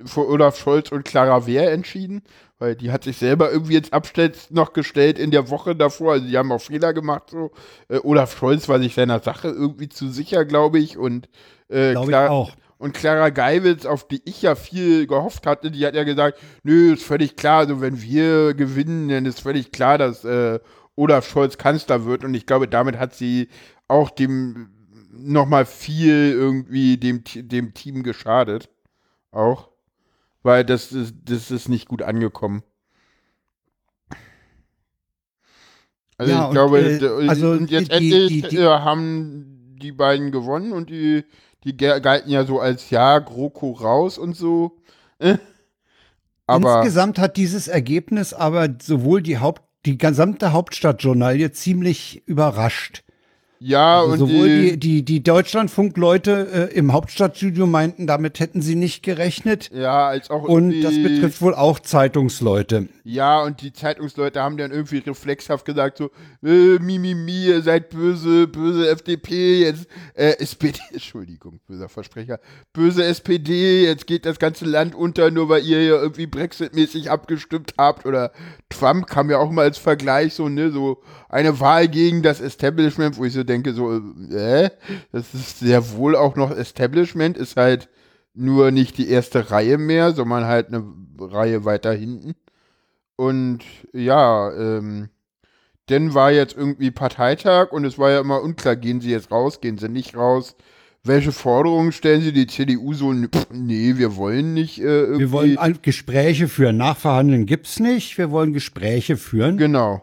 [0.05, 2.23] für Olaf Scholz und Clara Wehr entschieden,
[2.59, 6.13] weil die hat sich selber irgendwie ins Abseits noch gestellt in der Woche davor.
[6.15, 7.31] Also die haben auch Fehler gemacht.
[7.31, 7.51] So.
[7.89, 10.97] Äh, Olaf Scholz war sich seiner Sache irgendwie zu sicher, glaube ich.
[10.97, 11.29] Und,
[11.69, 12.53] äh, Glaube ich Clara- auch.
[12.79, 16.93] Und Clara Geiwitz, auf die ich ja viel gehofft hatte, die hat ja gesagt, nö,
[16.93, 20.61] ist völlig klar, also wenn wir gewinnen, dann ist völlig klar, dass äh,
[20.95, 22.23] Olaf Scholz Kanzler wird.
[22.25, 23.49] Und ich glaube, damit hat sie
[23.89, 24.69] auch dem
[25.11, 28.69] nochmal viel irgendwie dem, dem Team geschadet.
[29.31, 29.71] Auch.
[30.43, 32.63] Weil das ist, das ist nicht gut angekommen.
[36.19, 39.77] Also Ja, ich und, glaube, äh, also und jetzt die- endlich die- die- äh, haben
[39.81, 41.25] die beiden gewonnen und die,
[41.67, 44.79] die galten ja so als ja, GroKo raus und so.
[45.19, 45.39] Äh.
[46.47, 53.03] Aber Insgesamt hat dieses Ergebnis aber sowohl die Haupt, die gesamte Hauptstadtjournalie ziemlich überrascht.
[53.59, 58.63] Ja, Also und sowohl die, die, die, die Deutschlandfunk-Leute äh, im Hauptstadtstudio meinten, damit hätten
[58.63, 59.71] sie nicht gerechnet.
[59.73, 62.89] ja, als auch Und irgendwie- das betrifft wohl auch Zeitungsleute.
[63.05, 66.11] Ja, und die Zeitungsleute haben dann irgendwie reflexhaft gesagt, so,
[66.45, 72.41] äh, mi, mi, mi, ihr seid böse, böse FDP, jetzt, äh, SPD, Entschuldigung, böser Versprecher,
[72.73, 77.75] böse SPD, jetzt geht das ganze Land unter, nur weil ihr hier irgendwie Brexit-mäßig abgestimmt
[77.79, 78.33] habt, oder
[78.71, 83.17] Trump kam ja auch mal als Vergleich, so, ne, so eine Wahl gegen das Establishment,
[83.19, 83.93] wo ich so denke, so,
[84.31, 84.71] äh,
[85.13, 87.89] das ist sehr wohl auch noch Establishment, ist halt
[88.35, 90.85] nur nicht die erste Reihe mehr, sondern halt eine
[91.19, 92.35] Reihe weiter hinten.
[93.17, 93.61] Und
[93.93, 95.09] ja, ähm,
[95.87, 99.61] dann war jetzt irgendwie Parteitag und es war ja immer unklar, gehen sie jetzt raus,
[99.61, 100.57] gehen sie nicht raus.
[101.05, 102.33] Welche Forderungen stellen sie?
[102.33, 105.21] Die CDU so, pff, nee, wir wollen nicht äh, irgendwie.
[105.21, 106.77] Wir wollen Gespräche führen.
[106.79, 108.19] Nachverhandeln gibt's nicht.
[108.19, 109.57] Wir wollen Gespräche führen.
[109.57, 110.03] genau.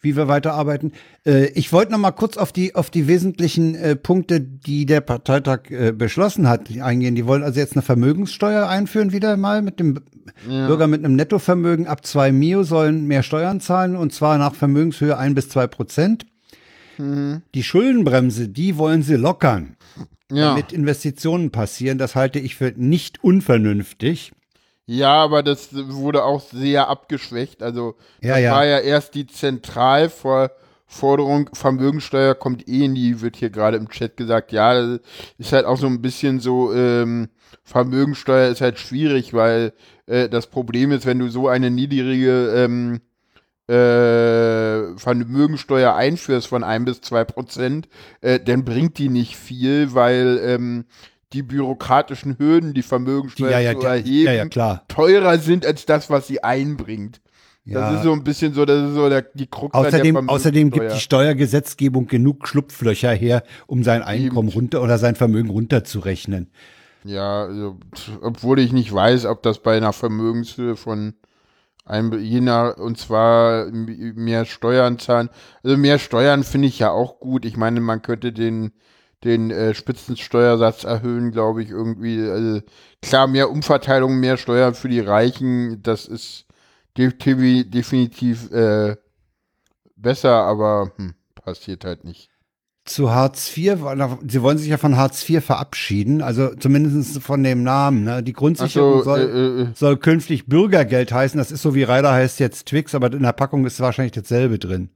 [0.00, 0.92] Wie wir weiterarbeiten.
[1.26, 5.00] Äh, ich wollte noch mal kurz auf die auf die wesentlichen äh, Punkte, die der
[5.00, 7.14] Parteitag äh, beschlossen hat, eingehen.
[7.14, 10.00] Die wollen also jetzt eine Vermögenssteuer einführen wieder mal mit dem
[10.46, 15.16] Bürger mit einem Nettovermögen ab zwei Mio sollen mehr Steuern zahlen und zwar nach Vermögenshöhe
[15.16, 16.26] ein bis zwei Prozent.
[16.98, 19.76] Die Schuldenbremse, die wollen sie lockern,
[20.30, 20.50] Ja.
[20.50, 21.96] damit Investitionen passieren.
[21.96, 24.32] Das halte ich für nicht unvernünftig.
[24.90, 27.62] Ja, aber das wurde auch sehr abgeschwächt.
[27.62, 28.52] Also Ja, das ja.
[28.52, 34.16] war ja erst die Zentralforderung, Vermögensteuer kommt eh in die, wird hier gerade im Chat
[34.16, 35.00] gesagt, ja, das
[35.36, 37.28] ist halt auch so ein bisschen so, ähm,
[37.64, 39.74] Vermögensteuer ist halt schwierig, weil
[40.06, 43.02] äh, das Problem ist, wenn du so eine niedrige ähm,
[43.68, 47.88] äh, Vermögensteuer einführst von ein bis zwei Prozent,
[48.22, 50.86] äh, dann bringt die nicht viel, weil ähm,
[51.32, 56.26] die bürokratischen Hürden, die Vermögensteuer ja, ja, zu erheben, ja, teurer sind als das, was
[56.26, 57.20] sie einbringt.
[57.64, 57.96] Das Ja.
[57.96, 60.78] ist so ein bisschen so, das ist so der, die Krux Außerdem, außerdem gibt die
[60.78, 61.00] Vermögenssteuer.
[61.00, 66.50] Steuergesetzgebung genug Schlupflöcher her, um sein Einkommen runter oder sein Vermögen runterzurechnen.
[67.04, 67.76] Ja, also,
[68.22, 71.14] obwohl ich nicht weiß, ob das bei einer Vermögenshöhe von
[71.84, 75.28] einem, je nach, und zwar mehr Steuern zahlen.
[75.62, 77.44] Also mehr Steuern finde ich ja auch gut.
[77.44, 78.72] Ich meine, man könnte den,
[79.24, 82.20] den äh, Spitzensteuersatz erhöhen, glaube ich, irgendwie.
[82.28, 82.60] Also,
[83.02, 86.46] klar, mehr Umverteilung, mehr Steuern für die Reichen, das ist
[86.96, 88.96] definitiv, definitiv äh,
[89.96, 92.30] besser, aber hm, passiert halt nicht.
[92.84, 93.76] Zu Hartz IV,
[94.26, 98.04] Sie wollen sich ja von Hartz IV verabschieden, also zumindest von dem Namen.
[98.04, 98.22] Ne?
[98.22, 101.36] Die Grundsicherung Achso, soll, äh, äh, soll künftig Bürgergeld heißen.
[101.36, 104.58] Das ist so wie Reider heißt jetzt Twix, aber in der Packung ist wahrscheinlich dasselbe
[104.58, 104.88] drin.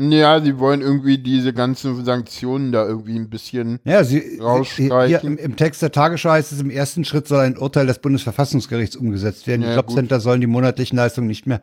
[0.00, 3.80] Ja, sie wollen irgendwie diese ganzen Sanktionen da irgendwie ein bisschen.
[3.84, 5.08] Ja, Sie, Rausstreichen.
[5.20, 7.98] hier im, im Text der Tagesschau heißt es, im ersten Schritt soll ein Urteil des
[7.98, 9.62] Bundesverfassungsgerichts umgesetzt werden.
[9.62, 11.60] Die Ja, Jobcenter sollen die monatlichen Leistungen nicht mehr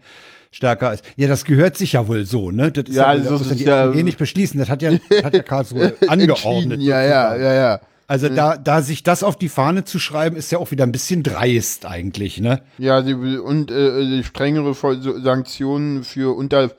[0.51, 1.01] stärker als.
[1.15, 2.71] Ja, das gehört sich ja wohl so, ne?
[2.71, 4.59] Das ist Ja, ja, also das ist ja die ja- nicht beschließen.
[4.59, 4.91] Das hat ja,
[5.23, 6.81] hat ja Karlsruhe angeordnet.
[6.81, 7.79] Ja, ja, ja, ja.
[8.07, 10.91] Also da, da sich das auf die Fahne zu schreiben, ist ja auch wieder ein
[10.91, 12.61] bisschen dreist eigentlich, ne?
[12.77, 14.75] Ja, sie will, und äh, die strengere
[15.23, 16.69] Sanktionen für unter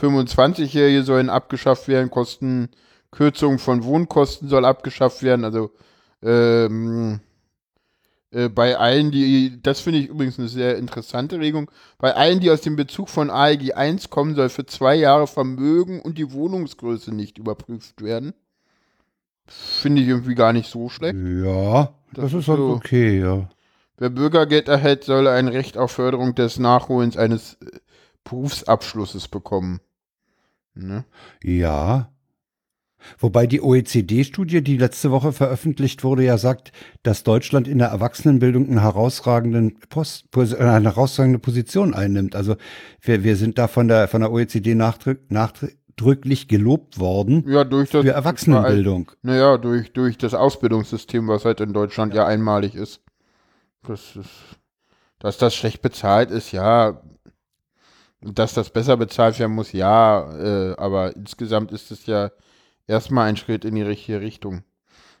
[0.00, 5.70] 25-Jährige sollen abgeschafft werden, Kostenkürzung von Wohnkosten soll abgeschafft werden, also
[6.22, 7.20] ähm,
[8.30, 12.50] äh, bei allen, die, das finde ich übrigens eine sehr interessante Regung, bei allen, die
[12.50, 17.14] aus dem Bezug von AEG 1 kommen, soll für zwei Jahre Vermögen und die Wohnungsgröße
[17.14, 18.34] nicht überprüft werden.
[19.46, 21.18] Finde ich irgendwie gar nicht so schlecht.
[21.22, 22.70] Ja, das, Das ist ist halt so.
[22.70, 23.48] okay, ja.
[23.98, 27.78] Wer Bürgergeld erhält, soll ein Recht auf Förderung des Nachholens eines äh,
[28.24, 29.80] Berufsabschlusses bekommen.
[30.74, 31.04] Ne?
[31.42, 32.10] Ja.
[33.18, 38.66] Wobei die OECD-Studie, die letzte Woche veröffentlicht wurde, ja sagt, dass Deutschland in der Erwachsenenbildung
[38.66, 42.34] einen herausragenden Post, pos- äh, eine herausragende Position einnimmt.
[42.34, 42.56] Also
[43.02, 47.90] wir, wir sind da von der, von der OECD nachdrück, nachdrücklich gelobt worden Ja, durch
[47.90, 48.04] das.
[48.06, 49.10] für Erwachsenenbildung.
[49.20, 53.02] Naja, durch, durch das Ausbildungssystem, was halt in Deutschland ja, einmalig ist.
[53.82, 54.30] Das ist.
[55.18, 57.02] Dass das schlecht bezahlt ist, ja.
[58.32, 60.32] Dass das besser bezahlt werden muss, ja.
[60.38, 62.30] Äh, aber insgesamt ist es ja
[62.86, 64.64] erstmal ein Schritt in die richtige Richtung.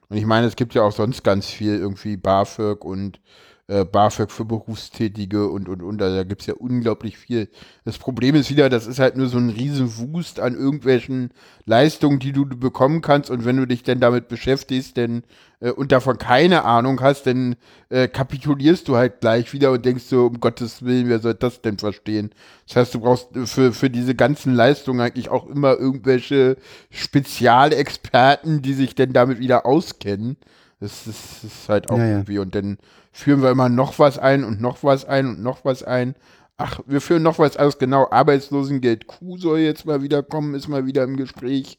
[0.08, 3.20] Und ich meine, es gibt ja auch sonst ganz viel irgendwie BAföG und
[3.66, 6.02] äh, BAföG für Berufstätige und, und, und.
[6.02, 7.48] Also da gibt es ja unglaublich viel.
[7.84, 11.30] Das Problem ist wieder, das ist halt nur so ein Riesenwust an irgendwelchen
[11.64, 13.30] Leistungen, die du bekommen kannst.
[13.30, 15.22] Und wenn du dich denn damit beschäftigst denn,
[15.60, 17.56] äh, und davon keine Ahnung hast, dann
[17.88, 21.62] äh, kapitulierst du halt gleich wieder und denkst so, um Gottes Willen, wer soll das
[21.62, 22.30] denn verstehen?
[22.66, 26.58] Das heißt, du brauchst für, für diese ganzen Leistungen eigentlich auch immer irgendwelche
[26.90, 30.36] Spezialexperten, die sich denn damit wieder auskennen.
[30.80, 32.38] Das ist, das ist halt auch ja, irgendwie.
[32.38, 32.76] Und dann
[33.14, 36.14] führen wir immer noch was ein und noch was ein und noch was ein.
[36.56, 40.68] Ach, wir führen noch was aus, genau, Arbeitslosengeld Q soll jetzt mal wieder kommen, ist
[40.68, 41.78] mal wieder im Gespräch.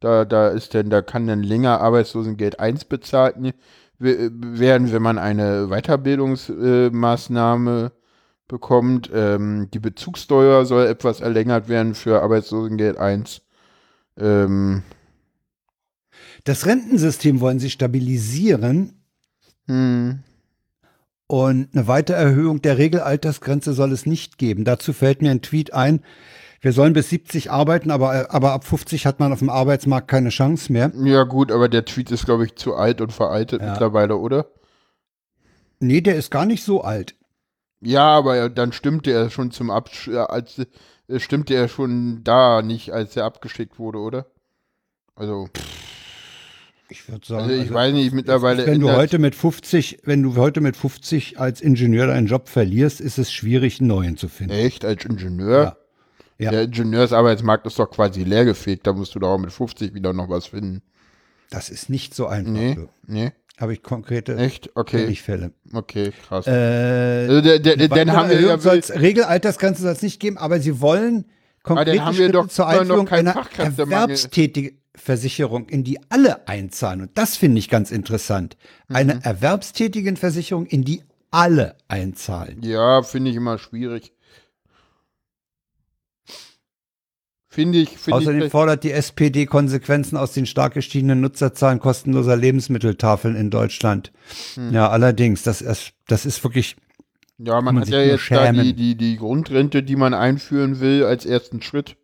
[0.00, 3.34] Da, da ist denn, da kann dann länger Arbeitslosengeld 1 bezahlt
[3.98, 7.90] werden, wenn man eine Weiterbildungsmaßnahme äh,
[8.46, 9.10] bekommt.
[9.12, 13.42] Ähm, die Bezugssteuer soll etwas erlängert werden für Arbeitslosengeld 1.
[14.16, 14.84] Ähm,
[16.44, 19.02] das Rentensystem wollen sie stabilisieren.
[19.66, 20.22] Hm.
[21.28, 24.64] Und eine weitere Erhöhung der Regelaltersgrenze soll es nicht geben.
[24.64, 26.02] Dazu fällt mir ein Tweet ein.
[26.60, 30.30] Wir sollen bis 70 arbeiten, aber, aber ab 50 hat man auf dem Arbeitsmarkt keine
[30.30, 30.90] Chance mehr.
[31.04, 33.70] Ja, gut, aber der Tweet ist, glaube ich, zu alt und veraltet ja.
[33.70, 34.46] mittlerweile, oder?
[35.78, 37.14] Nee, der ist gar nicht so alt.
[37.80, 40.58] Ja, aber dann stimmte er schon zum Absch als
[41.08, 44.26] äh, stimmte er schon da nicht, als er abgeschickt wurde, oder?
[45.14, 45.48] Also.
[46.90, 48.66] Ich würde sagen, also ich also, weiß nicht, mittlerweile.
[48.66, 53.00] Wenn du heute mit 50, wenn du heute mit 50 als Ingenieur deinen Job verlierst,
[53.00, 54.54] ist es schwierig, einen neuen zu finden.
[54.54, 54.86] Echt?
[54.86, 55.76] Als Ingenieur?
[56.38, 56.44] Ja.
[56.44, 56.50] ja.
[56.50, 60.30] Der Ingenieursarbeitsmarkt ist doch quasi leergefegt, da musst du doch auch mit 50 wieder noch
[60.30, 60.82] was finden.
[61.50, 62.52] Das ist nicht so einfach.
[62.52, 63.32] Nee, nee.
[63.58, 64.70] Habe ich konkrete Echt?
[64.76, 65.14] Okay.
[65.16, 65.52] Fälle.
[65.72, 66.46] Okay, krass.
[66.46, 70.80] Äh, also der, der, dann haben wir ja Regelaltersgrenze soll es nicht geben, aber sie
[70.80, 71.26] wollen
[71.64, 77.02] konkrete haben wir doch zur Einführung einer Erwerbstätigen Versicherung, in die alle einzahlen.
[77.02, 78.56] Und das finde ich ganz interessant.
[78.88, 79.20] Eine mhm.
[79.22, 82.62] erwerbstätigen Versicherung, in die alle einzahlen.
[82.62, 84.12] Ja, finde ich immer schwierig.
[87.58, 87.98] Finde ich.
[87.98, 93.50] Find Außerdem ich fordert die SPD Konsequenzen aus den stark gestiegenen Nutzerzahlen kostenloser Lebensmitteltafeln in
[93.50, 94.12] Deutschland.
[94.54, 94.72] Hm.
[94.72, 96.76] Ja, allerdings, das ist, das ist wirklich.
[97.38, 101.04] Ja, man, man hat ja jetzt da die, die, die Grundrente, die man einführen will,
[101.04, 101.96] als ersten Schritt.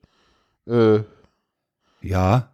[0.66, 1.00] Äh,
[2.00, 2.50] ja.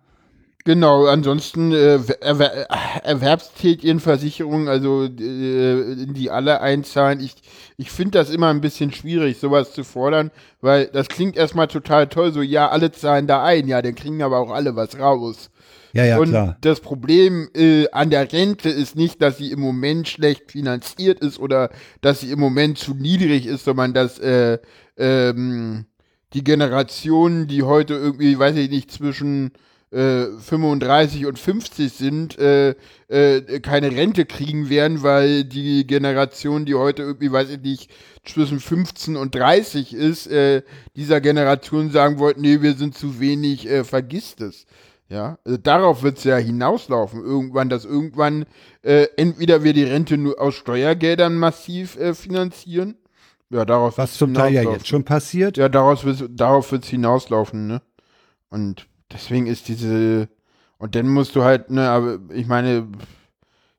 [0.71, 2.71] Genau, ansonsten äh, Erwer
[3.03, 7.19] Erwerbstätigenversicherung, also äh, die alle einzahlen.
[7.19, 7.35] Ich,
[7.77, 10.31] ich finde das immer ein bisschen schwierig, sowas zu fordern,
[10.61, 14.23] weil das klingt erstmal total toll, so ja, alle zahlen da ein, ja, dann kriegen
[14.23, 15.51] aber auch alle was raus.
[15.93, 16.57] Ja, ja, Und klar.
[16.61, 21.41] das Problem äh, an der Rente ist nicht, dass sie im Moment schlecht finanziert ist
[21.41, 24.59] oder dass sie im Moment zu niedrig ist, sondern dass äh,
[24.97, 25.87] ähm,
[26.33, 29.51] die Generationen, die heute irgendwie, weiß ich nicht, zwischen
[29.93, 32.75] 35 äh, und 50 sind, äh,
[33.09, 37.91] äh, keine Rente kriegen werden, weil die Generation, die heute irgendwie, weiß ich nicht,
[38.25, 40.63] zwischen 15 und 30 ist, äh,
[40.95, 44.67] dieser Generation sagen wollten, nee, wir sind zu wenig, äh, vergisst es.
[45.09, 48.47] Ja, also darauf wird es ja hinauslaufen, irgendwann, dass irgendwann
[48.83, 52.97] äh, entweder wir die Rente nur aus Steuergeldern massiv äh, finanzieren.
[53.51, 55.57] Ja, darauf Was zum Teil ja jetzt schon passiert.
[55.57, 57.83] Ja, daraus wird's, darauf wird es hinauslaufen, ne?
[58.51, 60.29] Und deswegen ist diese,
[60.79, 62.89] und dann musst du halt, ne, aber ich meine,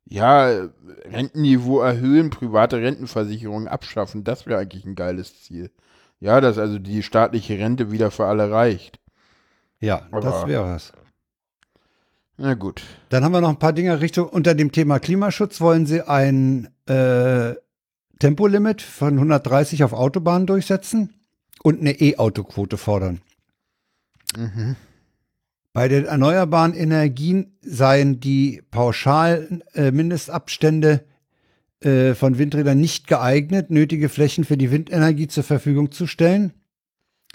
[0.05, 0.67] ja,
[1.05, 5.71] Rentenniveau erhöhen, private Rentenversicherungen abschaffen, das wäre eigentlich ein geiles Ziel.
[6.19, 8.99] Ja, dass also die staatliche Rente wieder für alle reicht.
[9.79, 10.93] Ja, aber, das wäre es.
[12.37, 12.83] Na gut.
[13.09, 15.61] Dann haben wir noch ein paar Dinge Richtung unter dem Thema Klimaschutz.
[15.61, 17.55] Wollen Sie ein äh,
[18.19, 21.13] Tempolimit von 130 auf Autobahnen durchsetzen
[21.63, 23.21] und eine E-Auto-Quote fordern?
[24.37, 24.75] Mhm.
[25.73, 31.05] Bei den erneuerbaren Energien seien die pauschalen äh, Mindestabstände
[31.79, 36.53] äh, von Windrädern nicht geeignet, nötige Flächen für die Windenergie zur Verfügung zu stellen.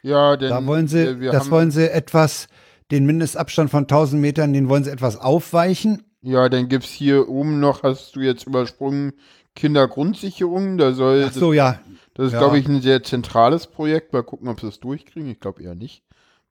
[0.02, 2.48] Ja, denn da wollen sie, das wollen sie etwas,
[2.90, 6.02] den Mindestabstand von 1000 Metern, den wollen sie etwas aufweichen.
[6.20, 9.12] Ja, dann gibt es hier oben noch, hast du jetzt übersprungen,
[9.56, 10.78] Kindergrundsicherung.
[10.78, 11.24] Da soll.
[11.26, 11.80] Ach so, das, ja.
[12.14, 12.38] Das ist, ja.
[12.38, 14.12] glaube ich, ein sehr zentrales Projekt.
[14.12, 15.30] Mal gucken, ob sie es durchkriegen.
[15.30, 16.04] Ich glaube eher nicht.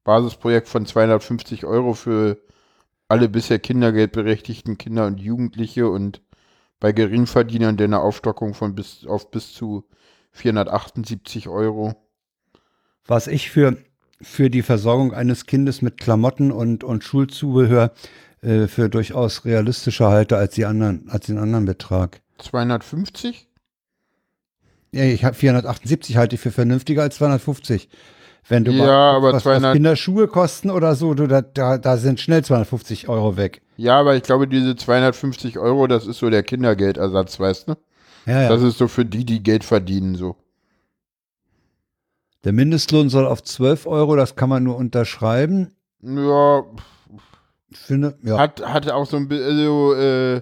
[0.05, 2.37] Basisprojekt von 250 Euro für
[3.09, 6.21] alle bisher kindergeldberechtigten Kinder und Jugendliche und
[6.79, 9.83] bei Geringverdienern eine Aufstockung von bis auf bis zu
[10.31, 11.95] 478 Euro.
[13.05, 13.77] Was ich für,
[14.21, 17.91] für die Versorgung eines Kindes mit Klamotten und, und Schulzubehör
[18.41, 22.21] äh, für durchaus realistischer halte als, die anderen, als den anderen Betrag.
[22.39, 23.47] 250?
[24.91, 27.89] Ja, ich habe 478 halte ich für vernünftiger als 250.
[28.47, 31.77] Wenn du Ja, mal aber was, 200 was Kinderschuhe kosten oder so, du, da, da,
[31.77, 33.61] da sind schnell 250 Euro weg.
[33.77, 37.75] Ja, aber ich glaube, diese 250 Euro, das ist so der Kindergeldersatz, weißt du?
[38.25, 38.49] Ja, ja.
[38.49, 40.35] Das ist so für die, die Geld verdienen, so.
[42.43, 45.71] Der Mindestlohn soll auf 12 Euro, das kann man nur unterschreiben.
[46.01, 46.63] Ja,
[47.71, 48.37] Ich finde, ja.
[48.37, 50.41] hat, hat auch so ein bisschen, also, äh,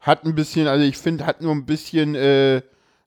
[0.00, 2.62] hat ein bisschen, also ich finde, hat nur ein bisschen, äh,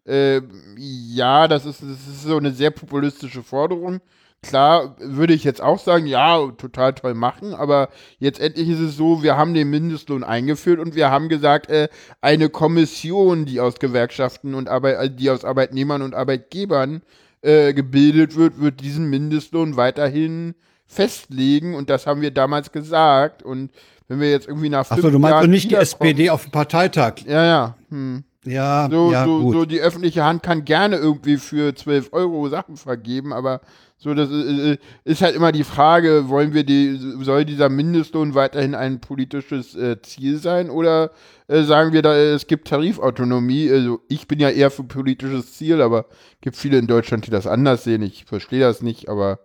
[0.06, 0.42] äh,
[0.78, 4.00] ja, das ist, das ist so eine sehr populistische Forderung.
[4.44, 8.96] Klar, würde ich jetzt auch sagen, ja, total toll machen, aber jetzt endlich ist es
[8.96, 11.90] so, wir haben den Mindestlohn eingeführt und wir haben gesagt, äh,
[12.22, 17.02] eine Kommission, die aus Gewerkschaften und Arbeit, äh, die aus Arbeitnehmern und Arbeitgebern
[17.42, 20.54] äh, gebildet wird, wird diesen Mindestlohn weiterhin
[20.86, 23.72] festlegen und das haben wir damals gesagt und
[24.08, 26.44] wenn wir jetzt irgendwie nach fünf Achso, du meinst Jahren doch nicht die SPD auf
[26.44, 27.16] dem Parteitag.
[27.26, 27.78] Ja, ja.
[27.90, 28.24] Hm.
[28.46, 29.54] Ja, So, ja, so, gut.
[29.54, 33.60] so die öffentliche Hand kann gerne irgendwie für 12 Euro Sachen vergeben, aber
[34.00, 38.76] so, das äh, ist halt immer die Frage, wollen wir die, soll dieser Mindestlohn weiterhin
[38.76, 41.10] ein politisches äh, Ziel sein oder
[41.48, 43.72] äh, sagen wir da, äh, es gibt Tarifautonomie?
[43.72, 46.06] Also ich bin ja eher für politisches Ziel, aber
[46.42, 48.04] gibt viele in Deutschland, die das anders sehen.
[48.04, 49.40] Ich verstehe das nicht, aber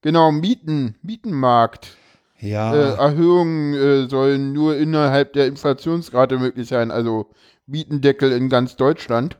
[0.00, 1.88] genau, Mieten, Mietenmarkt.
[2.38, 2.74] ja.
[2.74, 7.26] Äh, Erhöhungen äh, sollen nur innerhalb der Inflationsrate möglich sein, also
[7.66, 9.36] Mietendeckel in ganz Deutschland.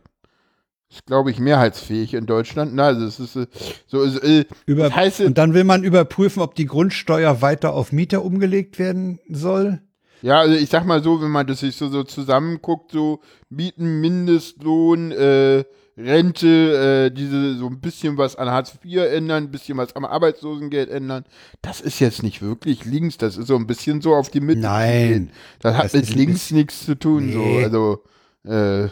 [0.91, 2.73] Ist, glaube ich, mehrheitsfähig in Deutschland.
[2.75, 3.47] Na, also es ist äh,
[3.87, 7.75] so, ist, äh, Über, das heißt, und dann will man überprüfen, ob die Grundsteuer weiter
[7.75, 9.81] auf Mieter umgelegt werden soll.
[10.23, 13.21] ja, also ich sag mal so, wenn man das sich so, so zusammenguckt, so
[13.51, 15.65] Mieten, Mindestlohn, äh,
[15.97, 20.05] Rente, äh, diese so ein bisschen was an Hartz IV ändern, ein bisschen was am
[20.05, 21.25] Arbeitslosengeld ändern,
[21.63, 24.61] das ist jetzt nicht wirklich links, das ist so ein bisschen so auf die Mitte.
[24.63, 25.31] Nein.
[25.61, 27.39] Das hat Das mit links nichts zu tun, so.
[27.39, 27.65] Nee.
[27.65, 28.03] Also,
[28.45, 28.89] äh,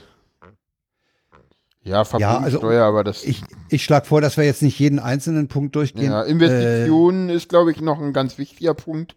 [1.89, 3.25] ja, Vermögenssteuer, also, aber das.
[3.25, 6.11] Ich, ich schlage vor, dass wir jetzt nicht jeden einzelnen Punkt durchgehen.
[6.13, 9.17] ja, Investitionen ist, glaube ich, noch ein ganz wichtiger Punkt.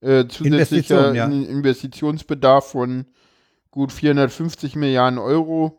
[0.00, 1.24] Äh, zusätzlicher Investitionen, ja.
[1.26, 3.06] In- Investitionsbedarf von
[3.70, 5.76] gut 450 Milliarden Euro.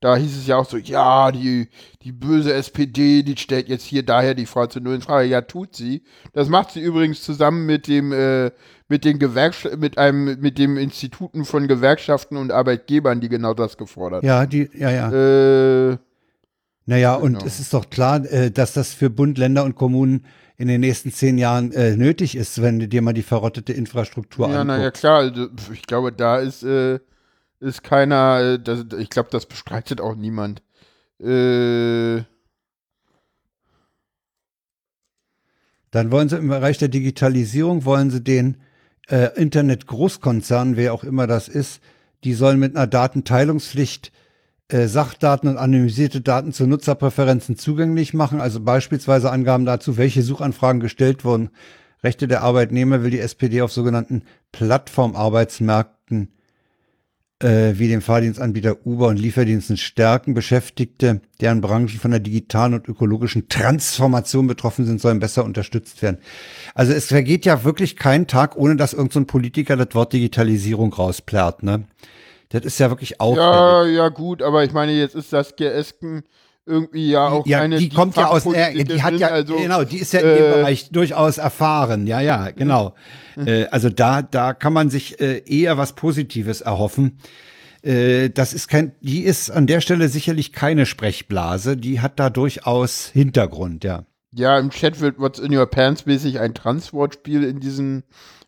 [0.00, 1.68] Da hieß es ja auch so, ja, die,
[2.02, 5.28] die böse SPD, die stellt jetzt hier daher die Frau zu Null in Frage.
[5.28, 6.02] Ja, tut sie.
[6.34, 8.50] Das macht sie übrigens zusammen mit dem, äh,
[8.88, 13.76] mit den Gewerksch mit einem, mit dem Instituten von Gewerkschaften und Arbeitgebern, die genau das
[13.76, 15.10] gefordert Ja, die, ja, ja.
[15.92, 15.96] Äh,
[16.86, 17.46] Naja, und Genau.
[17.46, 20.26] es ist doch klar, äh, dass das für Bund, Länder und Kommunen
[20.56, 24.48] in den nächsten zehn Jahren äh, nötig ist, wenn du dir mal die verrottete Infrastruktur
[24.50, 25.00] Ja, naja, anguckst.
[25.00, 25.18] klar.
[25.20, 27.00] Also, ich glaube, da ist, äh,
[27.60, 30.62] ist keiner, äh, das, ich glaube, das bestreitet auch niemand.
[31.20, 32.22] Äh,
[35.90, 38.56] Dann wollen sie im Bereich der Digitalisierung, wollen sie den
[39.08, 41.80] äh, Internet-Großkonzernen, wer auch immer das ist,
[42.24, 44.12] die sollen mit einer Datenteilungspflicht
[44.68, 50.80] äh, Sachdaten und anonymisierte Daten zu Nutzerpräferenzen zugänglich machen, also beispielsweise Angaben dazu, welche Suchanfragen
[50.80, 51.50] gestellt wurden.
[52.02, 56.32] Rechte der Arbeitnehmer will die SPD auf sogenannten Plattformarbeitsmärkten
[57.44, 60.32] äh, wie dem Fahrdienstanbieter Uber und Lieferdiensten stärken.
[60.32, 66.18] Beschäftigte, deren Branchen von der digitalen und ökologischen Transformation betroffen sind, sollen besser unterstützt werden.
[66.74, 70.92] Also es vergeht ja wirklich kein Tag, ohne dass irgendein so Politiker das Wort Digitalisierung
[70.94, 71.62] rausplärrt.
[71.62, 71.84] Ne?
[72.48, 73.46] Das ist ja wirklich auffällig.
[73.46, 76.24] ja, ja, gut, aber ich meine, jetzt ist Saskia Esken
[76.66, 79.84] irgendwie ja auch ja, eine die kommt ja aus, äh, die hat ja, also, genau,
[79.84, 82.06] die ist ja in äh, dem Bereich durchaus erfahren.
[82.06, 82.94] Ja, ja, genau.
[83.36, 87.18] äh, also da, da kann man sich äh, eher was Positives erhoffen.
[87.82, 91.76] Äh, das ist kein, die ist an der Stelle sicherlich keine Sprechblase.
[91.76, 94.04] Die hat da durchaus Hintergrund, ja.
[94.32, 98.02] Ja, im Chat wird What's in Your Pants mäßig ein Transwortspiel in diesem,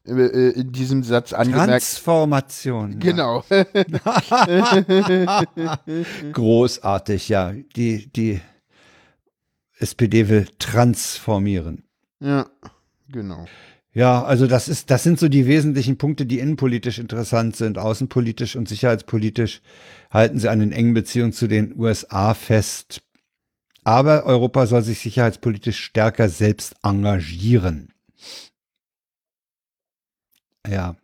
[0.07, 1.69] äh, äh, in diesem Satz angemerkt.
[1.69, 2.99] Transformation.
[2.99, 3.45] Genau.
[6.33, 7.53] Großartig, ja.
[7.77, 8.41] Die, die
[9.79, 11.85] SPD will transformieren.
[12.21, 12.47] ja,
[13.09, 13.47] genau.
[13.97, 17.79] Ja, also das ist, das sind so die wesentlichen Punkte, die innenpolitisch interessant sind.
[17.79, 19.63] Außenpolitisch und sicherheitspolitisch
[20.11, 23.01] halten sie an den engen Beziehungen zu den USA fest.
[23.85, 27.95] Aber Europa soll sich sicherheitspolitisch stärker selbst engagieren.
[30.71, 30.97] Ja.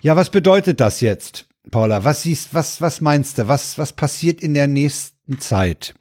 [0.00, 2.04] Ja, was bedeutet das jetzt, Paula?
[2.04, 3.48] Was siehst, was, was meinst du?
[3.48, 5.94] Was, was passiert in der nächsten Zeit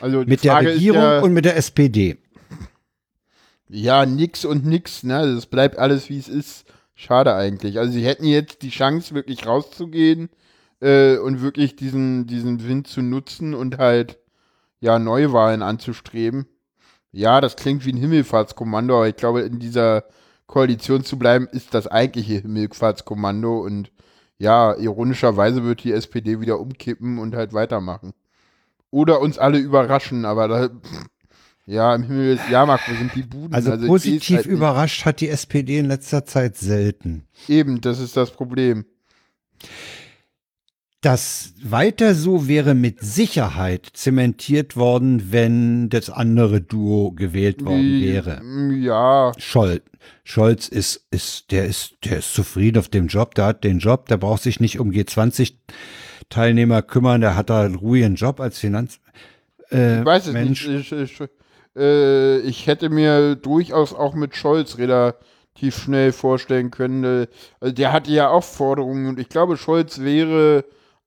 [0.00, 2.16] Also mit der Frage Regierung ist ja, und mit der SPD?
[3.68, 5.16] Ja, nix und nix, ne?
[5.16, 6.64] Also Es bleibt alles wie es ist.
[6.94, 7.78] Schade eigentlich.
[7.78, 10.28] Also sie hätten jetzt die Chance, wirklich rauszugehen
[10.80, 14.18] äh, und wirklich diesen, diesen Wind zu nutzen und halt
[14.80, 16.46] ja Neuwahlen anzustreben.
[17.12, 20.04] Ja, das klingt wie ein Himmelfahrtskommando, aber ich glaube, in dieser
[20.50, 23.92] Koalition zu bleiben, ist das eigentliche Himmelfahrtskommando und
[24.36, 28.12] ja, ironischerweise wird die SPD wieder umkippen und halt weitermachen.
[28.90, 31.04] Oder uns alle überraschen, aber da, pff,
[31.66, 33.54] Ja, im Himmel des Jahrmarkt, wo sind die Buden?
[33.54, 37.28] Also, seh's positiv halt überrascht hat die SPD in letzter Zeit selten.
[37.46, 38.86] Eben, das ist das Problem.
[41.02, 48.06] Das weiter so wäre mit Sicherheit zementiert worden, wenn das andere Duo gewählt worden Wie-
[48.12, 48.42] wäre.
[48.84, 49.82] Ja, Scholz.
[50.24, 54.08] Scholz ist, ist, der ist, der ist zufrieden auf dem Job, der hat den Job,
[54.08, 59.00] der braucht sich nicht um G20-Teilnehmer kümmern, der hat da einen ruhigen Job als Finanz,
[59.70, 60.66] äh, ich weiß es Mensch.
[60.68, 60.92] nicht.
[60.92, 61.28] Ich, ich,
[61.76, 67.04] äh, ich hätte mir durchaus auch mit Scholz relativ schnell vorstellen können.
[67.04, 67.26] Äh,
[67.60, 70.64] also der hatte ja auch Forderungen und ich glaube, Scholz wäre,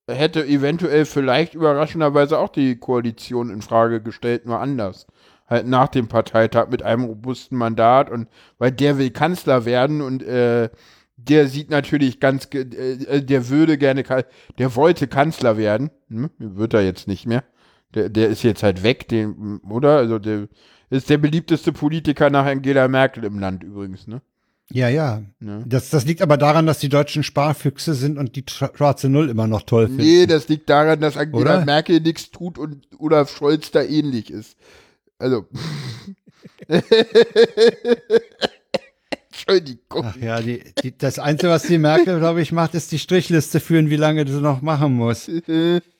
[0.08, 5.08] hätte eventuell vielleicht überraschenderweise auch die Koalition in Frage gestellt, nur anders.
[5.48, 8.28] Halt nach dem Parteitag mit einem robusten Mandat und
[8.58, 10.70] weil der will Kanzler werden und äh,
[11.16, 14.04] der sieht natürlich ganz, ge- äh, der würde gerne,
[14.58, 16.30] der wollte Kanzler werden, hm?
[16.38, 17.44] wird er jetzt nicht mehr.
[17.94, 19.98] Der, der ist jetzt halt weg, den, oder?
[19.98, 20.48] Also der
[20.90, 24.22] ist der beliebteste Politiker nach Angela Merkel im Land übrigens, ne?
[24.74, 25.22] Ja, ja.
[25.40, 25.62] Ja.
[25.68, 29.46] Das, das liegt aber daran, dass die Deutschen Sparfüchse sind und die schwarze Null immer
[29.46, 30.02] noch toll finden.
[30.02, 31.66] Nee, das liegt daran, dass Angela Oder?
[31.66, 34.58] Merkel nichts tut und Olaf Scholz da ähnlich ist.
[35.20, 35.46] Also.
[39.32, 40.06] Entschuldigung.
[40.06, 43.60] Ach ja, die, die, das Einzige, was die Merkel, glaube ich, macht, ist die Strichliste
[43.60, 45.30] führen, wie lange du noch machen musst.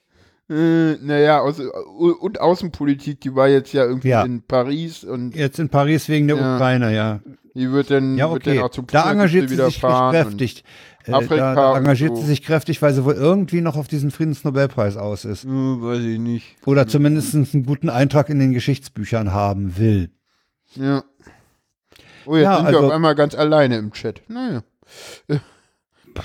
[0.54, 4.24] Äh, naja, aus, und Außenpolitik, die war jetzt ja irgendwie Ja.
[4.24, 6.56] in Paris und Jetzt in Paris wegen der Ja.
[6.56, 7.20] Ukraine, ja.
[7.56, 8.62] die wird dann, Ja, wird dann okay.
[8.64, 10.64] auch zum Da engagiert sie sich kräftig.
[11.06, 12.22] Äh, Afrika da, engagiert so.
[12.22, 15.44] sie sich kräftig, weil sie wohl irgendwie noch auf diesen Friedensnobelpreis aus ist.
[15.44, 16.56] Äh, weiß ich nicht.
[16.66, 20.12] Oder zumindest einen guten Eintrag in den Geschichtsbüchern haben will.
[20.76, 21.04] Ja.
[22.26, 24.22] Oh, jetzt Ja, sind wir also- auf einmal ganz alleine im Chat.
[24.30, 24.64] Naja.
[25.28, 25.40] Äh,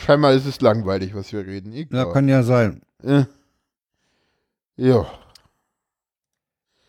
[0.05, 1.73] Scheinbar ist es langweilig, was wir reden.
[1.91, 2.83] Ja, kann ja sein.
[3.03, 3.25] äh.
[4.79, 5.07] Ja.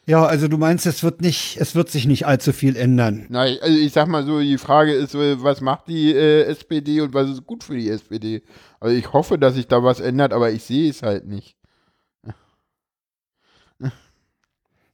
[0.06, 3.28] Ja, also du meinst, es wird nicht, es wird sich nicht allzu viel ändern.
[3.30, 7.02] Nein, also ich sag mal so, die Frage ist, äh, was macht die äh, SPD
[7.02, 8.42] und was ist gut für die SPD?
[8.80, 11.56] Also ich hoffe, dass sich da was ändert, aber ich sehe es halt nicht.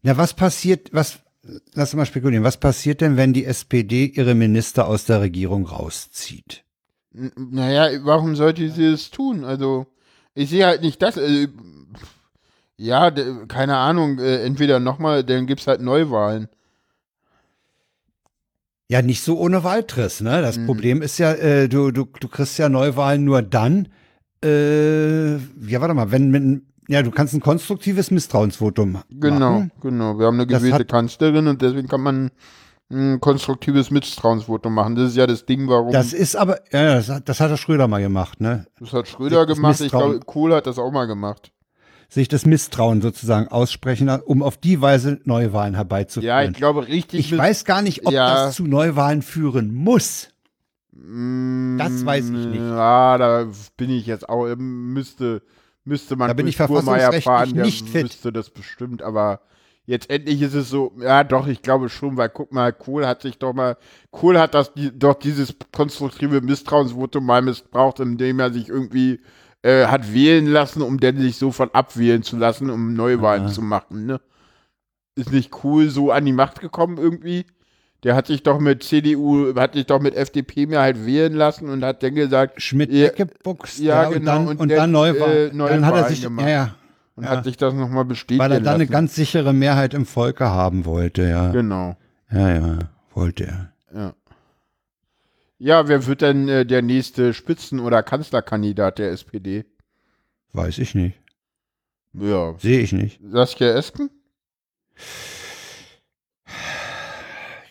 [0.02, 1.20] Ja, was passiert, was,
[1.74, 6.64] lass mal spekulieren, was passiert denn, wenn die SPD ihre Minister aus der Regierung rauszieht?
[7.14, 9.44] N- Naja, warum sollte sie es tun?
[9.46, 9.88] Also,
[10.36, 11.18] ich sehe halt nicht das.
[11.18, 11.48] Äh,
[12.78, 13.12] ja,
[13.48, 16.48] keine Ahnung, äh, entweder nochmal, dann gibt es halt Neuwahlen.
[18.90, 20.42] Ja, nicht so ohne Wahltriss, ne?
[20.42, 20.66] Das Mhm.
[20.68, 23.88] Problem ist ja, äh, du, du, du kriegst ja Neuwahlen nur dann,
[24.44, 29.72] äh, ja, warte mal, wenn, wenn, ja, du kannst ein konstruktives Misstrauensvotum Genau, machen.
[29.82, 30.20] genau.
[30.20, 32.30] Wir haben eine gewählte Kanzlerin und deswegen kann man
[32.92, 34.96] ein konstruktives Misstrauensvotum machen.
[34.96, 35.92] Das ist ja das Ding, warum.
[35.92, 38.68] Das ist aber, ja, das, hat- das hat der Schröder mal gemacht, ne?
[38.80, 39.82] das hat Schröder das gemacht.
[39.82, 41.52] Ich glaube, Kohl hat das auch mal gemacht.
[42.16, 46.52] Sich das Misstrauen sozusagen aussprechen, um auf die Weise Neuwahlen Ja, herbeizuführen.
[46.52, 47.20] ich glaube, richtig.
[47.20, 48.46] ich weiß gar nicht, ob Ja.
[48.46, 50.30] das zu Neuwahlen führen muss.
[50.94, 52.62] Mm, Das weiß ich nicht.
[52.62, 53.46] Ja, da
[53.76, 55.42] bin ich jetzt auch, müsste,
[55.84, 58.06] müsste man Da bin ich verfassungsrechtlich fahren, der nicht fit.
[58.06, 59.42] wüsste das bestimmt, aber
[59.86, 63.24] jetzt endlich ist es so, ja doch, ich glaube schon, weil guck mal, Kohl hat
[63.24, 63.76] sich doch mal,
[64.12, 69.20] Kohl hat das, die, doch dieses konstruktive Misstrauensvotum mal missbraucht, indem er sich irgendwie
[69.66, 73.52] äh, hat wählen lassen, um dann sich sofort abwählen zu lassen, um Neuwahlen Aha.
[73.52, 74.22] zu machen, ne?
[75.16, 77.46] Ist nicht cool so an die Macht gekommen irgendwie?
[78.04, 81.70] Der hat sich doch mit CDU, hat sich doch mit FDP mehr halt wählen lassen
[81.70, 83.26] und hat dann gesagt, Schmidt Ja, ja,
[83.80, 85.36] ja, und genau, dann, und und dann Neuwahlen.
[85.38, 86.46] äh, dann hat er Neuwahlen sich, gemacht.
[86.48, 86.76] ja, ja,
[87.16, 87.30] und Ja.
[87.32, 88.92] hat sich das nochmal bestätigen weil er dann eine lassen.
[88.92, 91.52] ganz sichere Mehrheit im Volke haben wollte, ja.
[91.52, 91.98] Genau,
[92.32, 92.78] Ja, ja,
[93.16, 93.72] wollte er.
[93.96, 94.14] ja.
[95.58, 99.66] Ja, wer wird denn äh, der nächste Spitzen- oder Kanzlerkandidat der SPD?
[100.54, 101.20] Weiß ich nicht.
[102.14, 103.20] Ja, Sehe ich nicht.
[103.24, 104.10] Saskia Esken?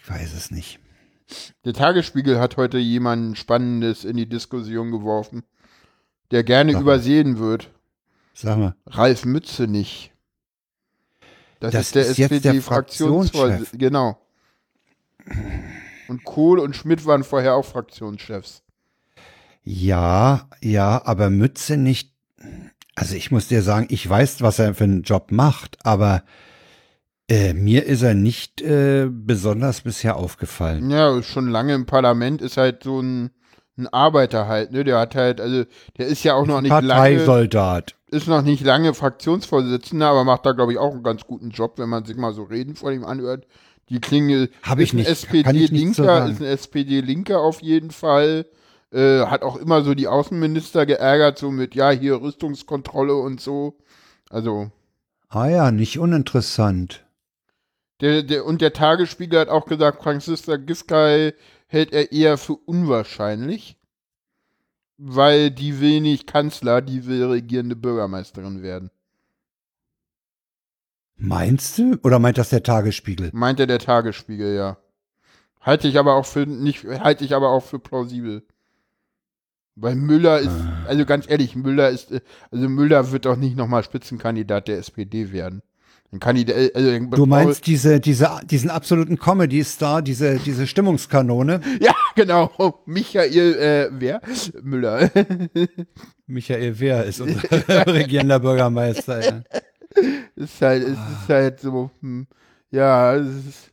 [0.03, 0.81] Ich weiß es nicht.
[1.65, 5.43] Der Tagesspiegel hat heute jemanden Spannendes in die Diskussion geworfen,
[6.31, 7.71] der gerne Sag übersehen wird.
[8.35, 8.77] Sag mal.
[8.87, 10.13] Ralf Mützenich.
[11.61, 13.79] Das, Das ist der SPD-Fraktionsvorsitzende.
[13.79, 14.19] Genau.
[16.15, 18.63] Und Kohl und Schmidt waren vorher auch Fraktionschefs.
[19.65, 22.13] Ja, ja, aber Mütze nicht.
[22.95, 26.23] Also ich muss dir sagen, ich weiß, was er für einen Job macht, aber
[27.29, 30.89] äh, mir ist er nicht äh, besonders bisher aufgefallen.
[30.89, 33.31] Ja, ist schon lange im Parlament, ist halt so ein,
[33.77, 34.85] ein Arbeiter halt, ne?
[34.85, 35.65] Der hat halt, also
[35.99, 37.97] der ist ja auch noch nicht lange, Parteisoldat.
[38.13, 41.79] ist noch nicht lange Fraktionsvorsitzender, aber macht da, glaube ich, auch einen ganz guten Job,
[41.79, 43.49] wenn man sich mal so reden vor ihm anhört.
[43.89, 47.91] Die Klinge Hab ist ich ein nicht, nicht so SPD-Linker, ist ein SPD-Linker auf jeden
[47.91, 48.47] Fall.
[48.93, 53.77] Äh, hat auch immer so die Außenminister geärgert, so mit, ja, hier Rüstungskontrolle und so.
[54.31, 54.71] Also,
[55.35, 57.05] Ah ja, nicht uninteressant.
[58.01, 61.35] Der, der, und der Tagesspiegel hat auch gesagt, Franziska Giffey
[61.67, 63.77] hält er eher für unwahrscheinlich,
[64.97, 68.91] weil die will nicht Kanzler, die will regierende Bürgermeisterin werden.
[71.27, 71.97] Meinst du?
[72.03, 73.31] Oder meint das der Tagesspiegel?
[73.33, 74.77] Meint er der Tagesspiegel, ja.
[75.61, 78.43] Halte ich aber auch für nicht, halte ich aber auch für plausibel.
[79.77, 80.85] Weil Müller ist, Ah.
[80.87, 82.13] also ganz ehrlich, Müller ist,
[82.51, 85.63] also Müller wird doch nicht nochmal Spitzenkandidat der SPD werden.
[86.13, 91.61] Ein Kandidat, also Du meinst diese, diese, diesen absoluten Comedy-Star, diese, diese Stimmungskanone?
[91.81, 92.83] Ja, genau.
[92.87, 94.21] Michael, äh, wer?
[94.63, 95.11] Müller.
[96.27, 97.43] Michael Wehr ist unser
[97.89, 99.25] regierender Bürgermeister.
[99.25, 99.43] Ja.
[100.37, 102.27] ist halt, es ist halt so, hm,
[102.71, 103.73] ja, es ist,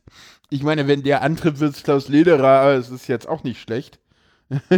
[0.50, 3.98] ich meine, wenn der antritt, wird es Klaus Lederer, es ist jetzt auch nicht schlecht.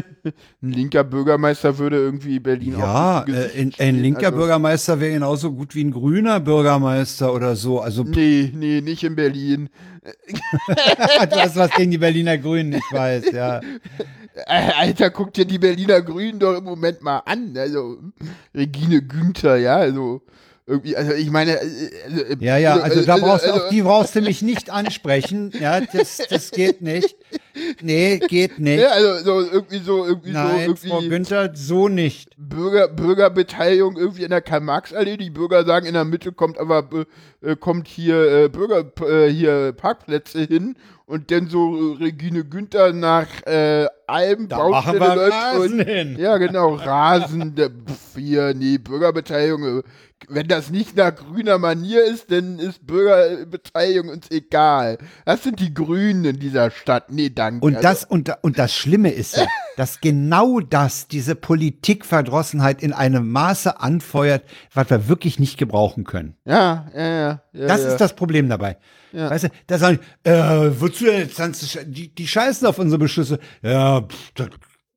[0.63, 5.01] ein linker Bürgermeister würde irgendwie Berlin Ja, auch nicht äh, ein, ein linker also, Bürgermeister
[5.01, 7.81] wäre genauso gut wie ein grüner Bürgermeister oder so.
[7.81, 9.69] Also Nee, nee, nicht in Berlin.
[10.69, 13.61] du hast was gegen die Berliner Grünen, ich weiß, ja.
[14.47, 17.55] Äh, Alter, guck dir die Berliner Grünen doch im Moment mal an.
[17.57, 17.99] Also,
[18.55, 20.23] Regine Günther, ja, also,
[20.67, 23.83] irgendwie, also ich meine, äh, äh, Ja, ja, also da also, brauchst du, auf die
[23.83, 25.53] brauchst du mich nicht ansprechen.
[25.61, 27.17] Ja, das, das geht nicht.
[27.83, 28.81] Nee, geht nicht.
[28.81, 32.31] Ja, also so irgendwie so, irgendwie so, Nein, irgendwie Frau Günther, so nicht.
[32.39, 35.19] Bürger, Bürgerbeteiligung irgendwie in der Karl-Marx-Allee.
[35.19, 36.89] Die Bürger sagen, in der Mitte kommt aber
[37.43, 40.77] äh, kommt hier äh, Bürger äh, hier Parkplätze hin
[41.07, 46.17] und dann so äh, Regine Günther nach äh, Alm Da machen wir Rasen hin.
[46.19, 49.81] Ja, genau, Rasen, pf, hier, nee, Bürgerbeteiligung.
[49.81, 49.83] äh,
[50.29, 54.99] Wenn das nicht nach grüner Manier ist, dann ist Bürgerbeteiligung uns egal.
[55.27, 57.11] Das sind die Grünen in dieser Stadt.
[57.13, 57.65] Nee, danke.
[57.65, 59.47] Und Also, das, und, und das Schlimme ist ja,
[59.77, 66.37] dass genau das, diese Politikverdrossenheit in einem Maße anfeuert, was wir wirklich nicht gebrauchen können.
[66.47, 67.43] ja, ja, ja.
[67.53, 67.89] ja Das ja.
[67.89, 68.79] ist das Problem dabei.
[69.15, 69.31] Ja.
[69.31, 70.33] Weißt du, da sagen, äh,
[70.79, 73.39] wozu denn jetzt die, die scheißen auf unsere Beschlüsse.
[73.63, 74.49] Ja, pff, da-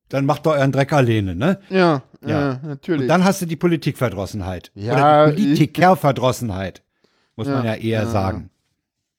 [0.08, 1.60] dann macht doch euren Dreck alleine, ne?
[1.68, 2.60] Ja, ja, Ja.
[2.64, 3.02] natürlich.
[3.02, 4.72] Und dann hast du die Politikverdrossenheit.
[4.74, 4.94] Ja,
[5.26, 6.82] Oder die Politikerverdrossenheit,
[7.36, 8.06] muss man Ja, ja eher ja.
[8.06, 8.50] sagen.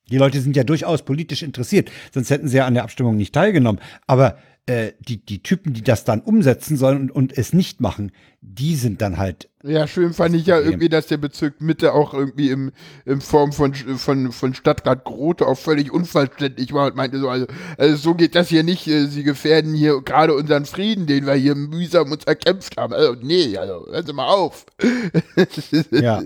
[0.09, 3.33] Die Leute sind ja durchaus politisch interessiert, sonst hätten sie ja an der Abstimmung nicht
[3.35, 3.79] teilgenommen.
[4.07, 4.37] Aber
[4.69, 8.11] äh, die, die Typen, die das dann umsetzen sollen und, und es nicht machen,
[8.41, 9.49] die sind dann halt.
[9.63, 12.71] ja, schön fand ich ja irgendwie, dass der Bezirk Mitte auch irgendwie im,
[13.03, 17.47] in Form von, von, von Stadtrat Grote auch völlig unverständlich war und meinte so, also,
[17.79, 21.33] also so geht das hier nicht, äh, sie gefährden hier gerade unseren Frieden, den wir
[21.33, 22.93] hier mühsam uns erkämpft haben.
[22.93, 24.67] Also, nee, also, hören Sie mal auf.
[25.91, 26.21] Ja,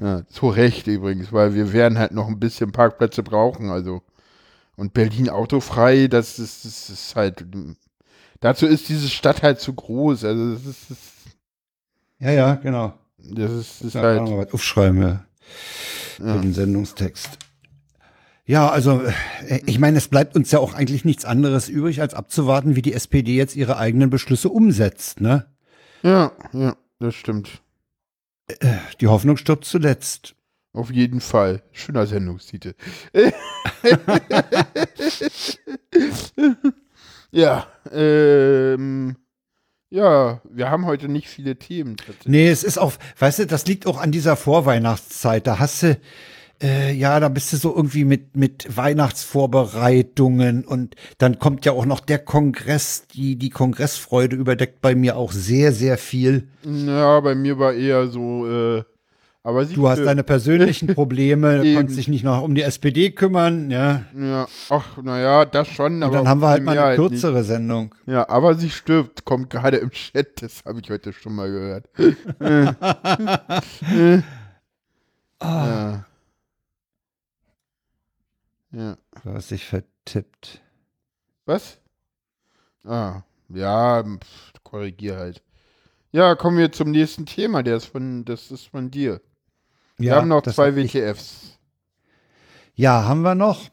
[0.00, 4.02] Ja, zu Recht übrigens, weil wir werden halt noch ein bisschen Parkplätze brauchen, also.
[4.80, 7.44] Und Berlin autofrei, das ist, das ist halt,
[8.40, 10.98] dazu ist diese Stadt halt zu groß, also das ist, das,
[12.18, 12.94] ja, ja, genau.
[13.18, 15.24] das ist, das ist halt, mal was aufschreiben, ja.
[16.18, 16.38] Ja.
[16.38, 17.28] Den Sendungstext.
[18.46, 22.14] Ja, also äh, ich meine, es bleibt uns ja auch eigentlich nichts anderes übrig, als
[22.14, 25.20] abzuwarten, wie die SPD jetzt ihre eigenen Beschlüsse umsetzt.
[25.20, 25.44] Ne?
[26.02, 27.60] ja, ja, das stimmt.
[29.02, 30.36] Die Hoffnung stirbt zuletzt.
[30.72, 31.62] Auf jeden Fall.
[31.72, 32.74] Schöner Sendungstitel.
[37.32, 39.16] ja, ähm,
[39.90, 41.96] ja, wir haben heute nicht viele Themen.
[42.24, 45.48] Nee, es ist auch, weißt du, das liegt auch an dieser Vorweihnachtszeit.
[45.48, 45.98] Da hast du,
[46.62, 51.86] äh, ja, da bist du so irgendwie mit, mit Weihnachtsvorbereitungen und dann kommt ja auch
[51.86, 56.46] noch der Kongress, die, die Kongressfreude überdeckt bei mir auch sehr, sehr viel.
[56.62, 58.84] Ja, bei mir war eher so, äh,
[59.42, 61.76] aber sie Du hast deine persönlichen Probleme, Eben.
[61.76, 64.04] konntest dich nicht noch um die SPD kümmern, ja.
[64.16, 67.94] Ja, ach, naja, das schon, Und aber dann haben wir halt mal eine kürzere Sendung.
[68.04, 68.14] Nicht.
[68.14, 71.88] Ja, aber sie stirbt, kommt gerade im Chat, das habe ich heute schon mal gehört.
[75.42, 76.04] Ah, Ja.
[78.72, 78.96] Ja.
[79.24, 80.60] du hast dich vertippt.
[81.46, 81.78] Was?
[82.84, 85.42] Ah, ja, pf, korrigier halt.
[86.12, 89.20] Ja, kommen wir zum nächsten Thema, der ist von, das ist von dir.
[90.00, 91.58] Wir haben noch zwei WTFs.
[92.74, 93.68] Ja, haben wir noch.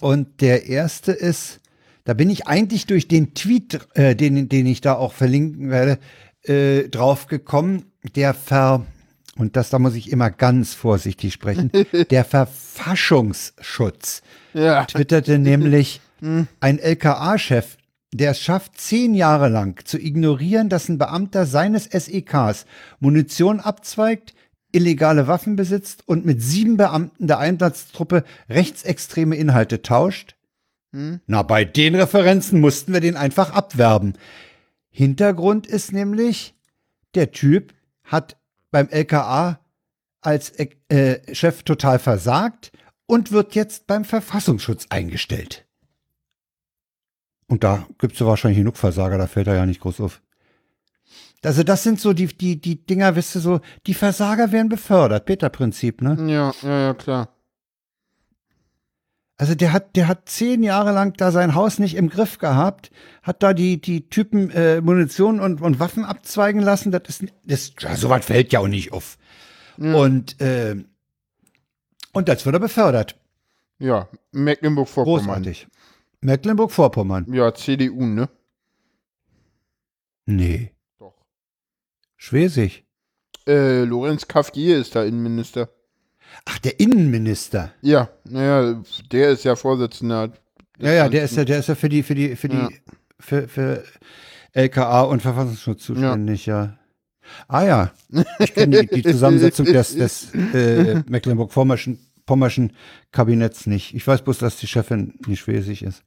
[0.00, 1.60] Und der erste ist,
[2.04, 5.98] da bin ich eigentlich durch den Tweet, äh, den, den ich da auch verlinken werde,
[6.42, 7.92] äh, drauf gekommen.
[8.16, 8.86] Der Ver,
[9.36, 11.70] und das, da muss ich immer ganz vorsichtig sprechen,
[12.10, 14.22] der Verfassungsschutz
[14.52, 16.00] Ja, twitterte nämlich
[16.60, 17.76] ein LKA-Chef,
[18.14, 22.64] der es schafft, zehn Jahre lang zu ignorieren, dass ein Beamter seines SEKs
[23.00, 24.34] Munition abzweigt,
[24.70, 30.36] illegale Waffen besitzt und mit sieben Beamten der Einsatztruppe rechtsextreme Inhalte tauscht.
[31.26, 34.14] Na, bei den Referenzen mussten wir den einfach abwerben.
[34.90, 36.54] Hintergrund ist nämlich,
[37.16, 38.36] der Typ hat
[38.70, 39.58] beim LKA
[40.20, 42.70] als äh, Chef total versagt
[43.06, 45.63] und wird jetzt beim Verfassungsschutz eingestellt.
[47.48, 50.22] Und da gibt es ja wahrscheinlich genug Versager, da fällt er ja nicht groß auf.
[51.42, 55.26] Also das sind so die, die, die Dinger, wisst ihr so, die Versager werden befördert,
[55.26, 56.16] Peter-Prinzip, ne?
[56.32, 57.28] Ja, ja, ja, klar.
[59.36, 62.90] Also der hat, der hat zehn Jahre lang da sein Haus nicht im Griff gehabt,
[63.22, 66.92] hat da die, die Typen äh, Munition und, und Waffen abzweigen lassen.
[66.92, 69.18] Das ist, das, ja, so was fällt ja auch nicht auf.
[69.76, 69.94] Ja.
[69.94, 70.76] Und, äh,
[72.12, 73.16] und jetzt wird er befördert.
[73.80, 75.24] Ja, Mecklenburg-Vorpommern.
[75.24, 75.66] Großartig.
[76.24, 77.32] Mecklenburg-Vorpommern.
[77.32, 78.28] Ja, CDU, ne?
[80.26, 80.70] Nee.
[80.98, 81.14] Doch.
[82.16, 82.84] Schwesig.
[83.46, 85.68] Äh, Lorenz Caffier ist da Innenminister.
[86.46, 87.72] Ach, der Innenminister.
[87.82, 90.32] Ja, naja, der ist ja Vorsitzender.
[90.78, 92.68] Ja, ja, der ist ja, der ist ja für die, für die, für die, Ja.
[93.20, 93.84] für, für
[94.52, 96.78] LKA und Verfassungsschutz zuständig, ja.
[97.48, 97.92] Ah ja,
[98.38, 102.72] ich kenne die, die Zusammensetzung des, des äh, Mecklenburg-Pommerschen Pommerschen
[103.12, 103.94] Kabinetts nicht.
[103.94, 106.02] Ich weiß bloß, dass die Chefin nicht schwesig ist.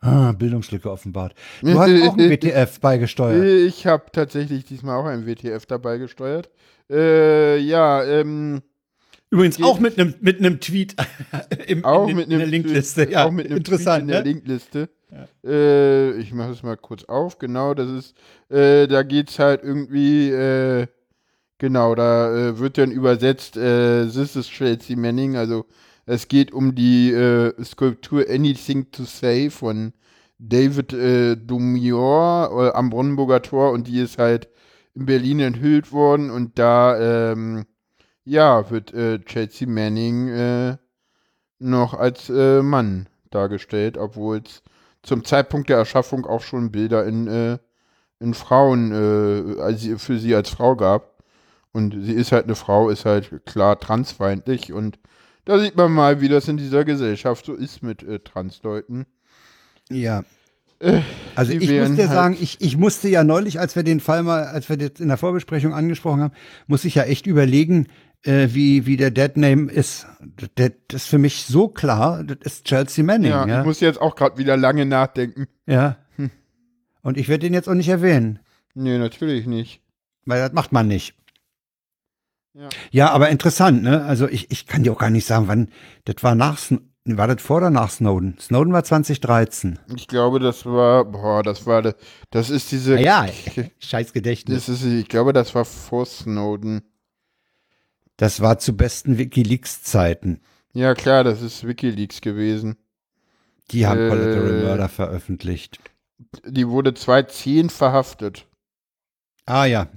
[0.00, 1.34] Ah, Bildungslücke offenbart.
[1.60, 3.44] Du hast auch ein WTF beigesteuert.
[3.44, 6.50] Ich habe tatsächlich diesmal auch ein WTF dabei gesteuert.
[6.90, 8.62] Äh, ja, ähm,
[9.32, 10.96] Übrigens auch mit einem mit einem Tweet
[11.66, 13.10] im, auch in, mit in der einem Linkliste.
[13.10, 14.28] Ja, auch mit einem interessant, Tweet in der ne?
[14.28, 14.88] Linkliste.
[15.44, 17.38] Äh, ich mache es mal kurz auf.
[17.38, 18.14] Genau, das ist,
[18.48, 20.86] äh, da geht's halt irgendwie, äh,
[21.58, 25.66] genau, da äh, wird dann übersetzt, äh, this is Chelsea Manning, also
[26.10, 29.92] es geht um die äh, Skulptur Anything to Say von
[30.38, 33.70] David äh, Dumior äh, am Brandenburger Tor.
[33.70, 34.48] Und die ist halt
[34.94, 36.30] in Berlin enthüllt worden.
[36.30, 37.64] Und da ähm,
[38.24, 40.76] ja wird äh, Chelsea Manning äh,
[41.60, 44.62] noch als äh, Mann dargestellt, obwohl es
[45.04, 47.58] zum Zeitpunkt der Erschaffung auch schon Bilder in, äh,
[48.18, 48.92] in Frauen,
[49.60, 51.22] also für sie als Frau gab.
[51.72, 54.72] Und sie ist halt eine Frau, ist halt klar transfeindlich.
[54.72, 54.98] Und
[55.50, 59.06] da sieht man mal, wie das in dieser Gesellschaft so ist mit äh, Transleuten.
[59.90, 60.22] Ja.
[60.78, 61.00] Äh,
[61.34, 64.22] Also ich muss dir halt- sagen, ich, ich musste ja neulich, als wir den Fall
[64.22, 66.34] mal, als wir das in der Vorbesprechung angesprochen haben,
[66.66, 67.88] muss ich ja echt überlegen,
[68.22, 70.06] äh, wie, wie der Deadname ist.
[70.36, 70.48] Das,
[70.88, 73.30] das ist für mich so klar, das ist Chelsea Manning.
[73.30, 75.46] Ja, Ja, ich muss jetzt auch gerade wieder lange nachdenken.
[75.66, 75.96] ja.
[77.02, 78.40] Und ich werde den jetzt auch nicht erwähnen,
[78.74, 79.80] Nee, natürlich nicht.
[80.26, 81.14] weil das macht man nicht.
[82.54, 82.68] Ja.
[82.90, 84.04] Ja, aber interessant, ne?
[84.04, 85.68] Also ich, ich kann dir auch gar nicht sagen, wann,
[86.04, 86.58] das war nach,
[87.04, 88.36] war das vor oder nach Snowden?
[88.40, 89.78] Snowden war 2013.
[89.96, 91.94] Ich glaube, das war, boah, das war,
[92.30, 93.26] das ist diese, Ja,
[93.78, 94.66] scheiß Gedächtnis.
[94.66, 96.82] das ist, ich glaube, das war vor Snowden.
[98.16, 100.40] Das war zu besten Wikileaks-Zeiten.
[100.72, 102.76] Ja, klar, das ist WikiLeaks gewesen.
[103.70, 105.78] Die haben Äh, Collateral Murder veröffentlicht.
[106.44, 108.46] Die wurde 2010 verhaftet.
[109.46, 109.88] Ah ja.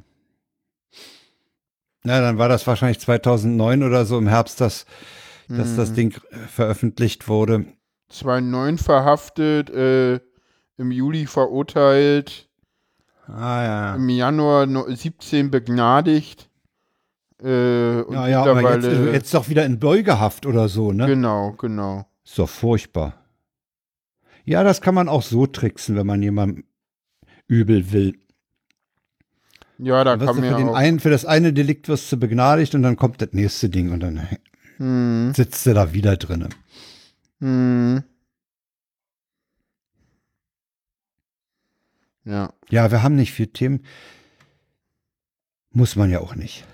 [2.03, 4.85] Na, dann war das wahrscheinlich 2009 oder so im Herbst, dass,
[5.47, 5.95] dass das Mhm.
[5.95, 7.65] Ding äh, veröffentlicht wurde.
[8.09, 10.19] 2009 verhaftet, äh,
[10.77, 12.49] im Juli verurteilt,
[13.27, 13.95] Ah ja.
[13.95, 16.49] im Januar no- 17 begnadigt.
[17.41, 21.07] Äh, und Ja, ja, aber jetzt, jetzt doch wieder in Beugehaft oder so, ne?
[21.07, 22.05] Genau, genau.
[22.25, 23.13] Ist doch furchtbar.
[24.45, 26.65] Ja, das kann man auch so tricksen, wenn man jemandem
[27.47, 28.19] übel will.
[29.83, 32.83] Ja, da kann man für, den einen, für das eine Delikt wirst du begnadigt und
[32.83, 34.27] dann kommt das nächste Ding und dann
[34.77, 36.49] Hm, sitzt du da wieder drinne.
[37.41, 38.03] hm.
[42.25, 43.85] Ja, Ja, wir haben nicht viel Themen.
[45.71, 46.65] Muss man ja auch nicht.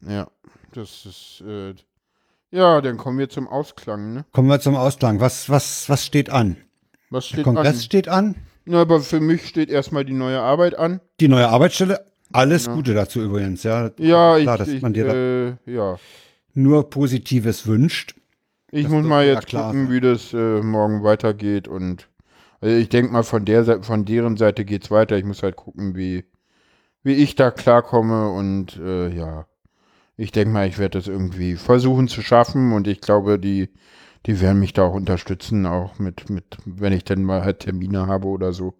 [0.00, 0.30] ja.
[0.72, 1.74] Das ist, äh,
[2.50, 4.24] ja, dann kommen wir zum Ausklang, ne?
[4.32, 5.20] Kommen wir zum Ausklang.
[5.20, 6.56] Was, was, was steht an?
[7.10, 7.80] Was Der steht Kongress an?
[7.82, 8.34] steht an.
[8.66, 11.00] Na, aber für mich steht erstmal die neue Arbeit an.
[11.20, 12.04] Die neue Arbeitsstelle.
[12.32, 12.74] Alles Ja.
[12.74, 13.90] Gute dazu übrigens, ja.
[13.98, 15.98] Ja, Klar, ich, dass ich man dir da äh, ja.
[16.54, 18.14] nur Positives wünscht.
[18.70, 22.08] Ich muss mal jetzt gucken, wie das äh, morgen weitergeht und
[22.60, 25.16] also ich denke mal von der Seite, von deren Seite geht's weiter.
[25.16, 26.24] Ich muss halt gucken, wie
[27.04, 29.46] wie ich da klarkomme und äh, ja,
[30.16, 33.68] ich denke mal, ich werde das irgendwie versuchen zu schaffen und ich glaube, die
[34.26, 38.06] die werden mich da auch unterstützen, auch mit mit wenn ich dann mal halt Termine
[38.06, 38.74] habe oder so.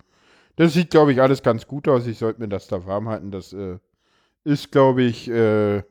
[0.56, 2.06] Das sieht, glaube ich, alles ganz gut aus.
[2.06, 3.30] Ich sollte mir das da warm halten.
[3.30, 3.78] Das äh,
[4.44, 5.82] ist, glaube ich, äh,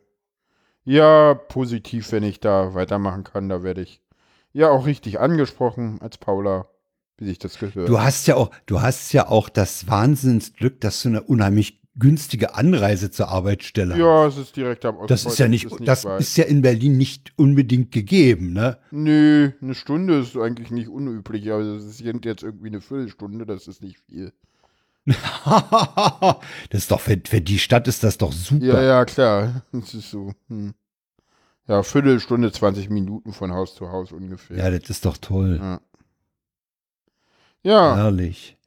[0.85, 3.49] ja, positiv, wenn ich da weitermachen kann.
[3.49, 4.01] Da werde ich
[4.53, 6.67] ja auch richtig angesprochen als Paula,
[7.17, 7.89] wie sich das gehört.
[7.89, 12.55] Du hast ja auch, du hast ja auch das Wahnsinnsglück, dass du eine unheimlich günstige
[12.55, 16.21] Anreise zur Arbeitsstelle ja, es ist direkt am Das ist ja nicht, ist das weit.
[16.21, 18.79] ist ja in Berlin nicht unbedingt gegeben, ne?
[18.91, 23.67] Nö, eine Stunde ist eigentlich nicht unüblich, aber es sind jetzt irgendwie eine Viertelstunde, das
[23.67, 24.33] ist nicht viel.
[25.05, 26.37] das
[26.71, 28.65] ist doch für, für die Stadt ist das doch super.
[28.65, 29.63] Ja, ja, klar.
[29.71, 30.33] Das ist so.
[30.47, 30.73] Hm.
[31.67, 34.57] Ja, Viertelstunde, 20 Minuten von Haus zu Haus ungefähr.
[34.57, 35.59] Ja, das ist doch toll.
[35.61, 35.81] Ja.
[37.65, 38.57] Ja, Herrlich.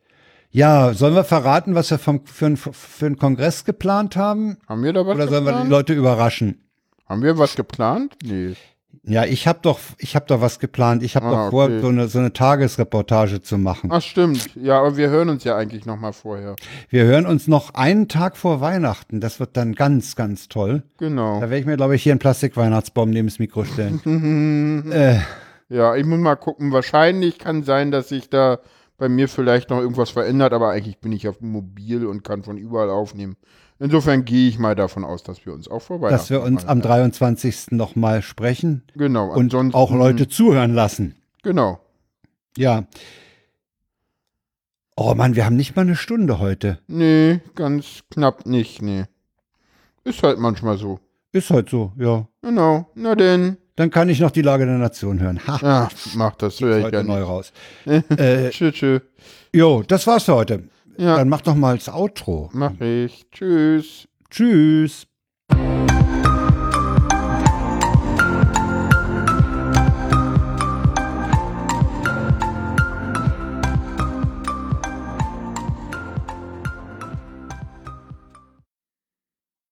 [0.57, 4.57] Ja, sollen wir verraten, was wir vom, für, einen, für einen Kongress geplant haben?
[4.67, 5.71] haben wir da was Oder sollen wir die geplant?
[5.71, 6.65] Leute überraschen?
[7.07, 8.15] Haben wir was geplant?
[8.25, 8.55] Nee.
[9.03, 11.03] Ja, ich habe doch, ich habe doch was geplant.
[11.03, 11.81] Ich habe Ah, doch vor, okay.
[11.83, 13.91] so eine, so eine Tagesreportage zu machen.
[13.93, 14.49] Ach, stimmt.
[14.57, 16.57] Ja, aber wir hören uns ja eigentlich noch mal vorher.
[16.89, 19.21] Wir hören uns noch einen Tag vor Weihnachten.
[19.21, 20.85] Das wird dann ganz, ganz toll.
[20.97, 21.35] Genau.
[21.35, 24.01] Da werde ich mir, glaube ich, hier einen Plastik-Weihnachtsbaum neben das Mikro stellen.
[24.91, 25.19] äh,
[25.69, 26.73] Ja, ich muss mal gucken.
[26.73, 28.59] Wahrscheinlich kann sein, dass sich da
[28.99, 32.43] bei mir vielleicht noch irgendwas verändert, aber eigentlich bin ich auf dem Mobil und kann
[32.43, 33.37] von überall aufnehmen.
[33.79, 36.65] Insofern gehe ich mal davon aus, dass wir uns auch vor Weihnachten dass wir uns
[36.65, 37.73] am mal- 23.
[37.73, 41.15] nochmal sprechen genau und auch Leute zuhören lassen.
[41.43, 41.79] genau
[42.57, 42.85] Ja.
[44.97, 46.79] Oh Mann, wir haben nicht mal eine Stunde heute.
[46.87, 49.05] nee ganz knapp nicht nee
[50.05, 50.99] ist halt manchmal so
[51.33, 52.27] Ist halt so, ja.
[52.41, 55.41] genau na denn Dann kann ich noch die Lage der Nation hören.
[55.47, 57.53] Ha, ja mach das höre ich heute ja neu nicht raus.
[57.85, 59.01] äh, tschö tschö
[59.55, 60.65] jo, das war's für heute.
[60.97, 62.51] ja Dann mach doch mal das Outro.
[62.53, 65.07] mach ich tschüss Tschüss.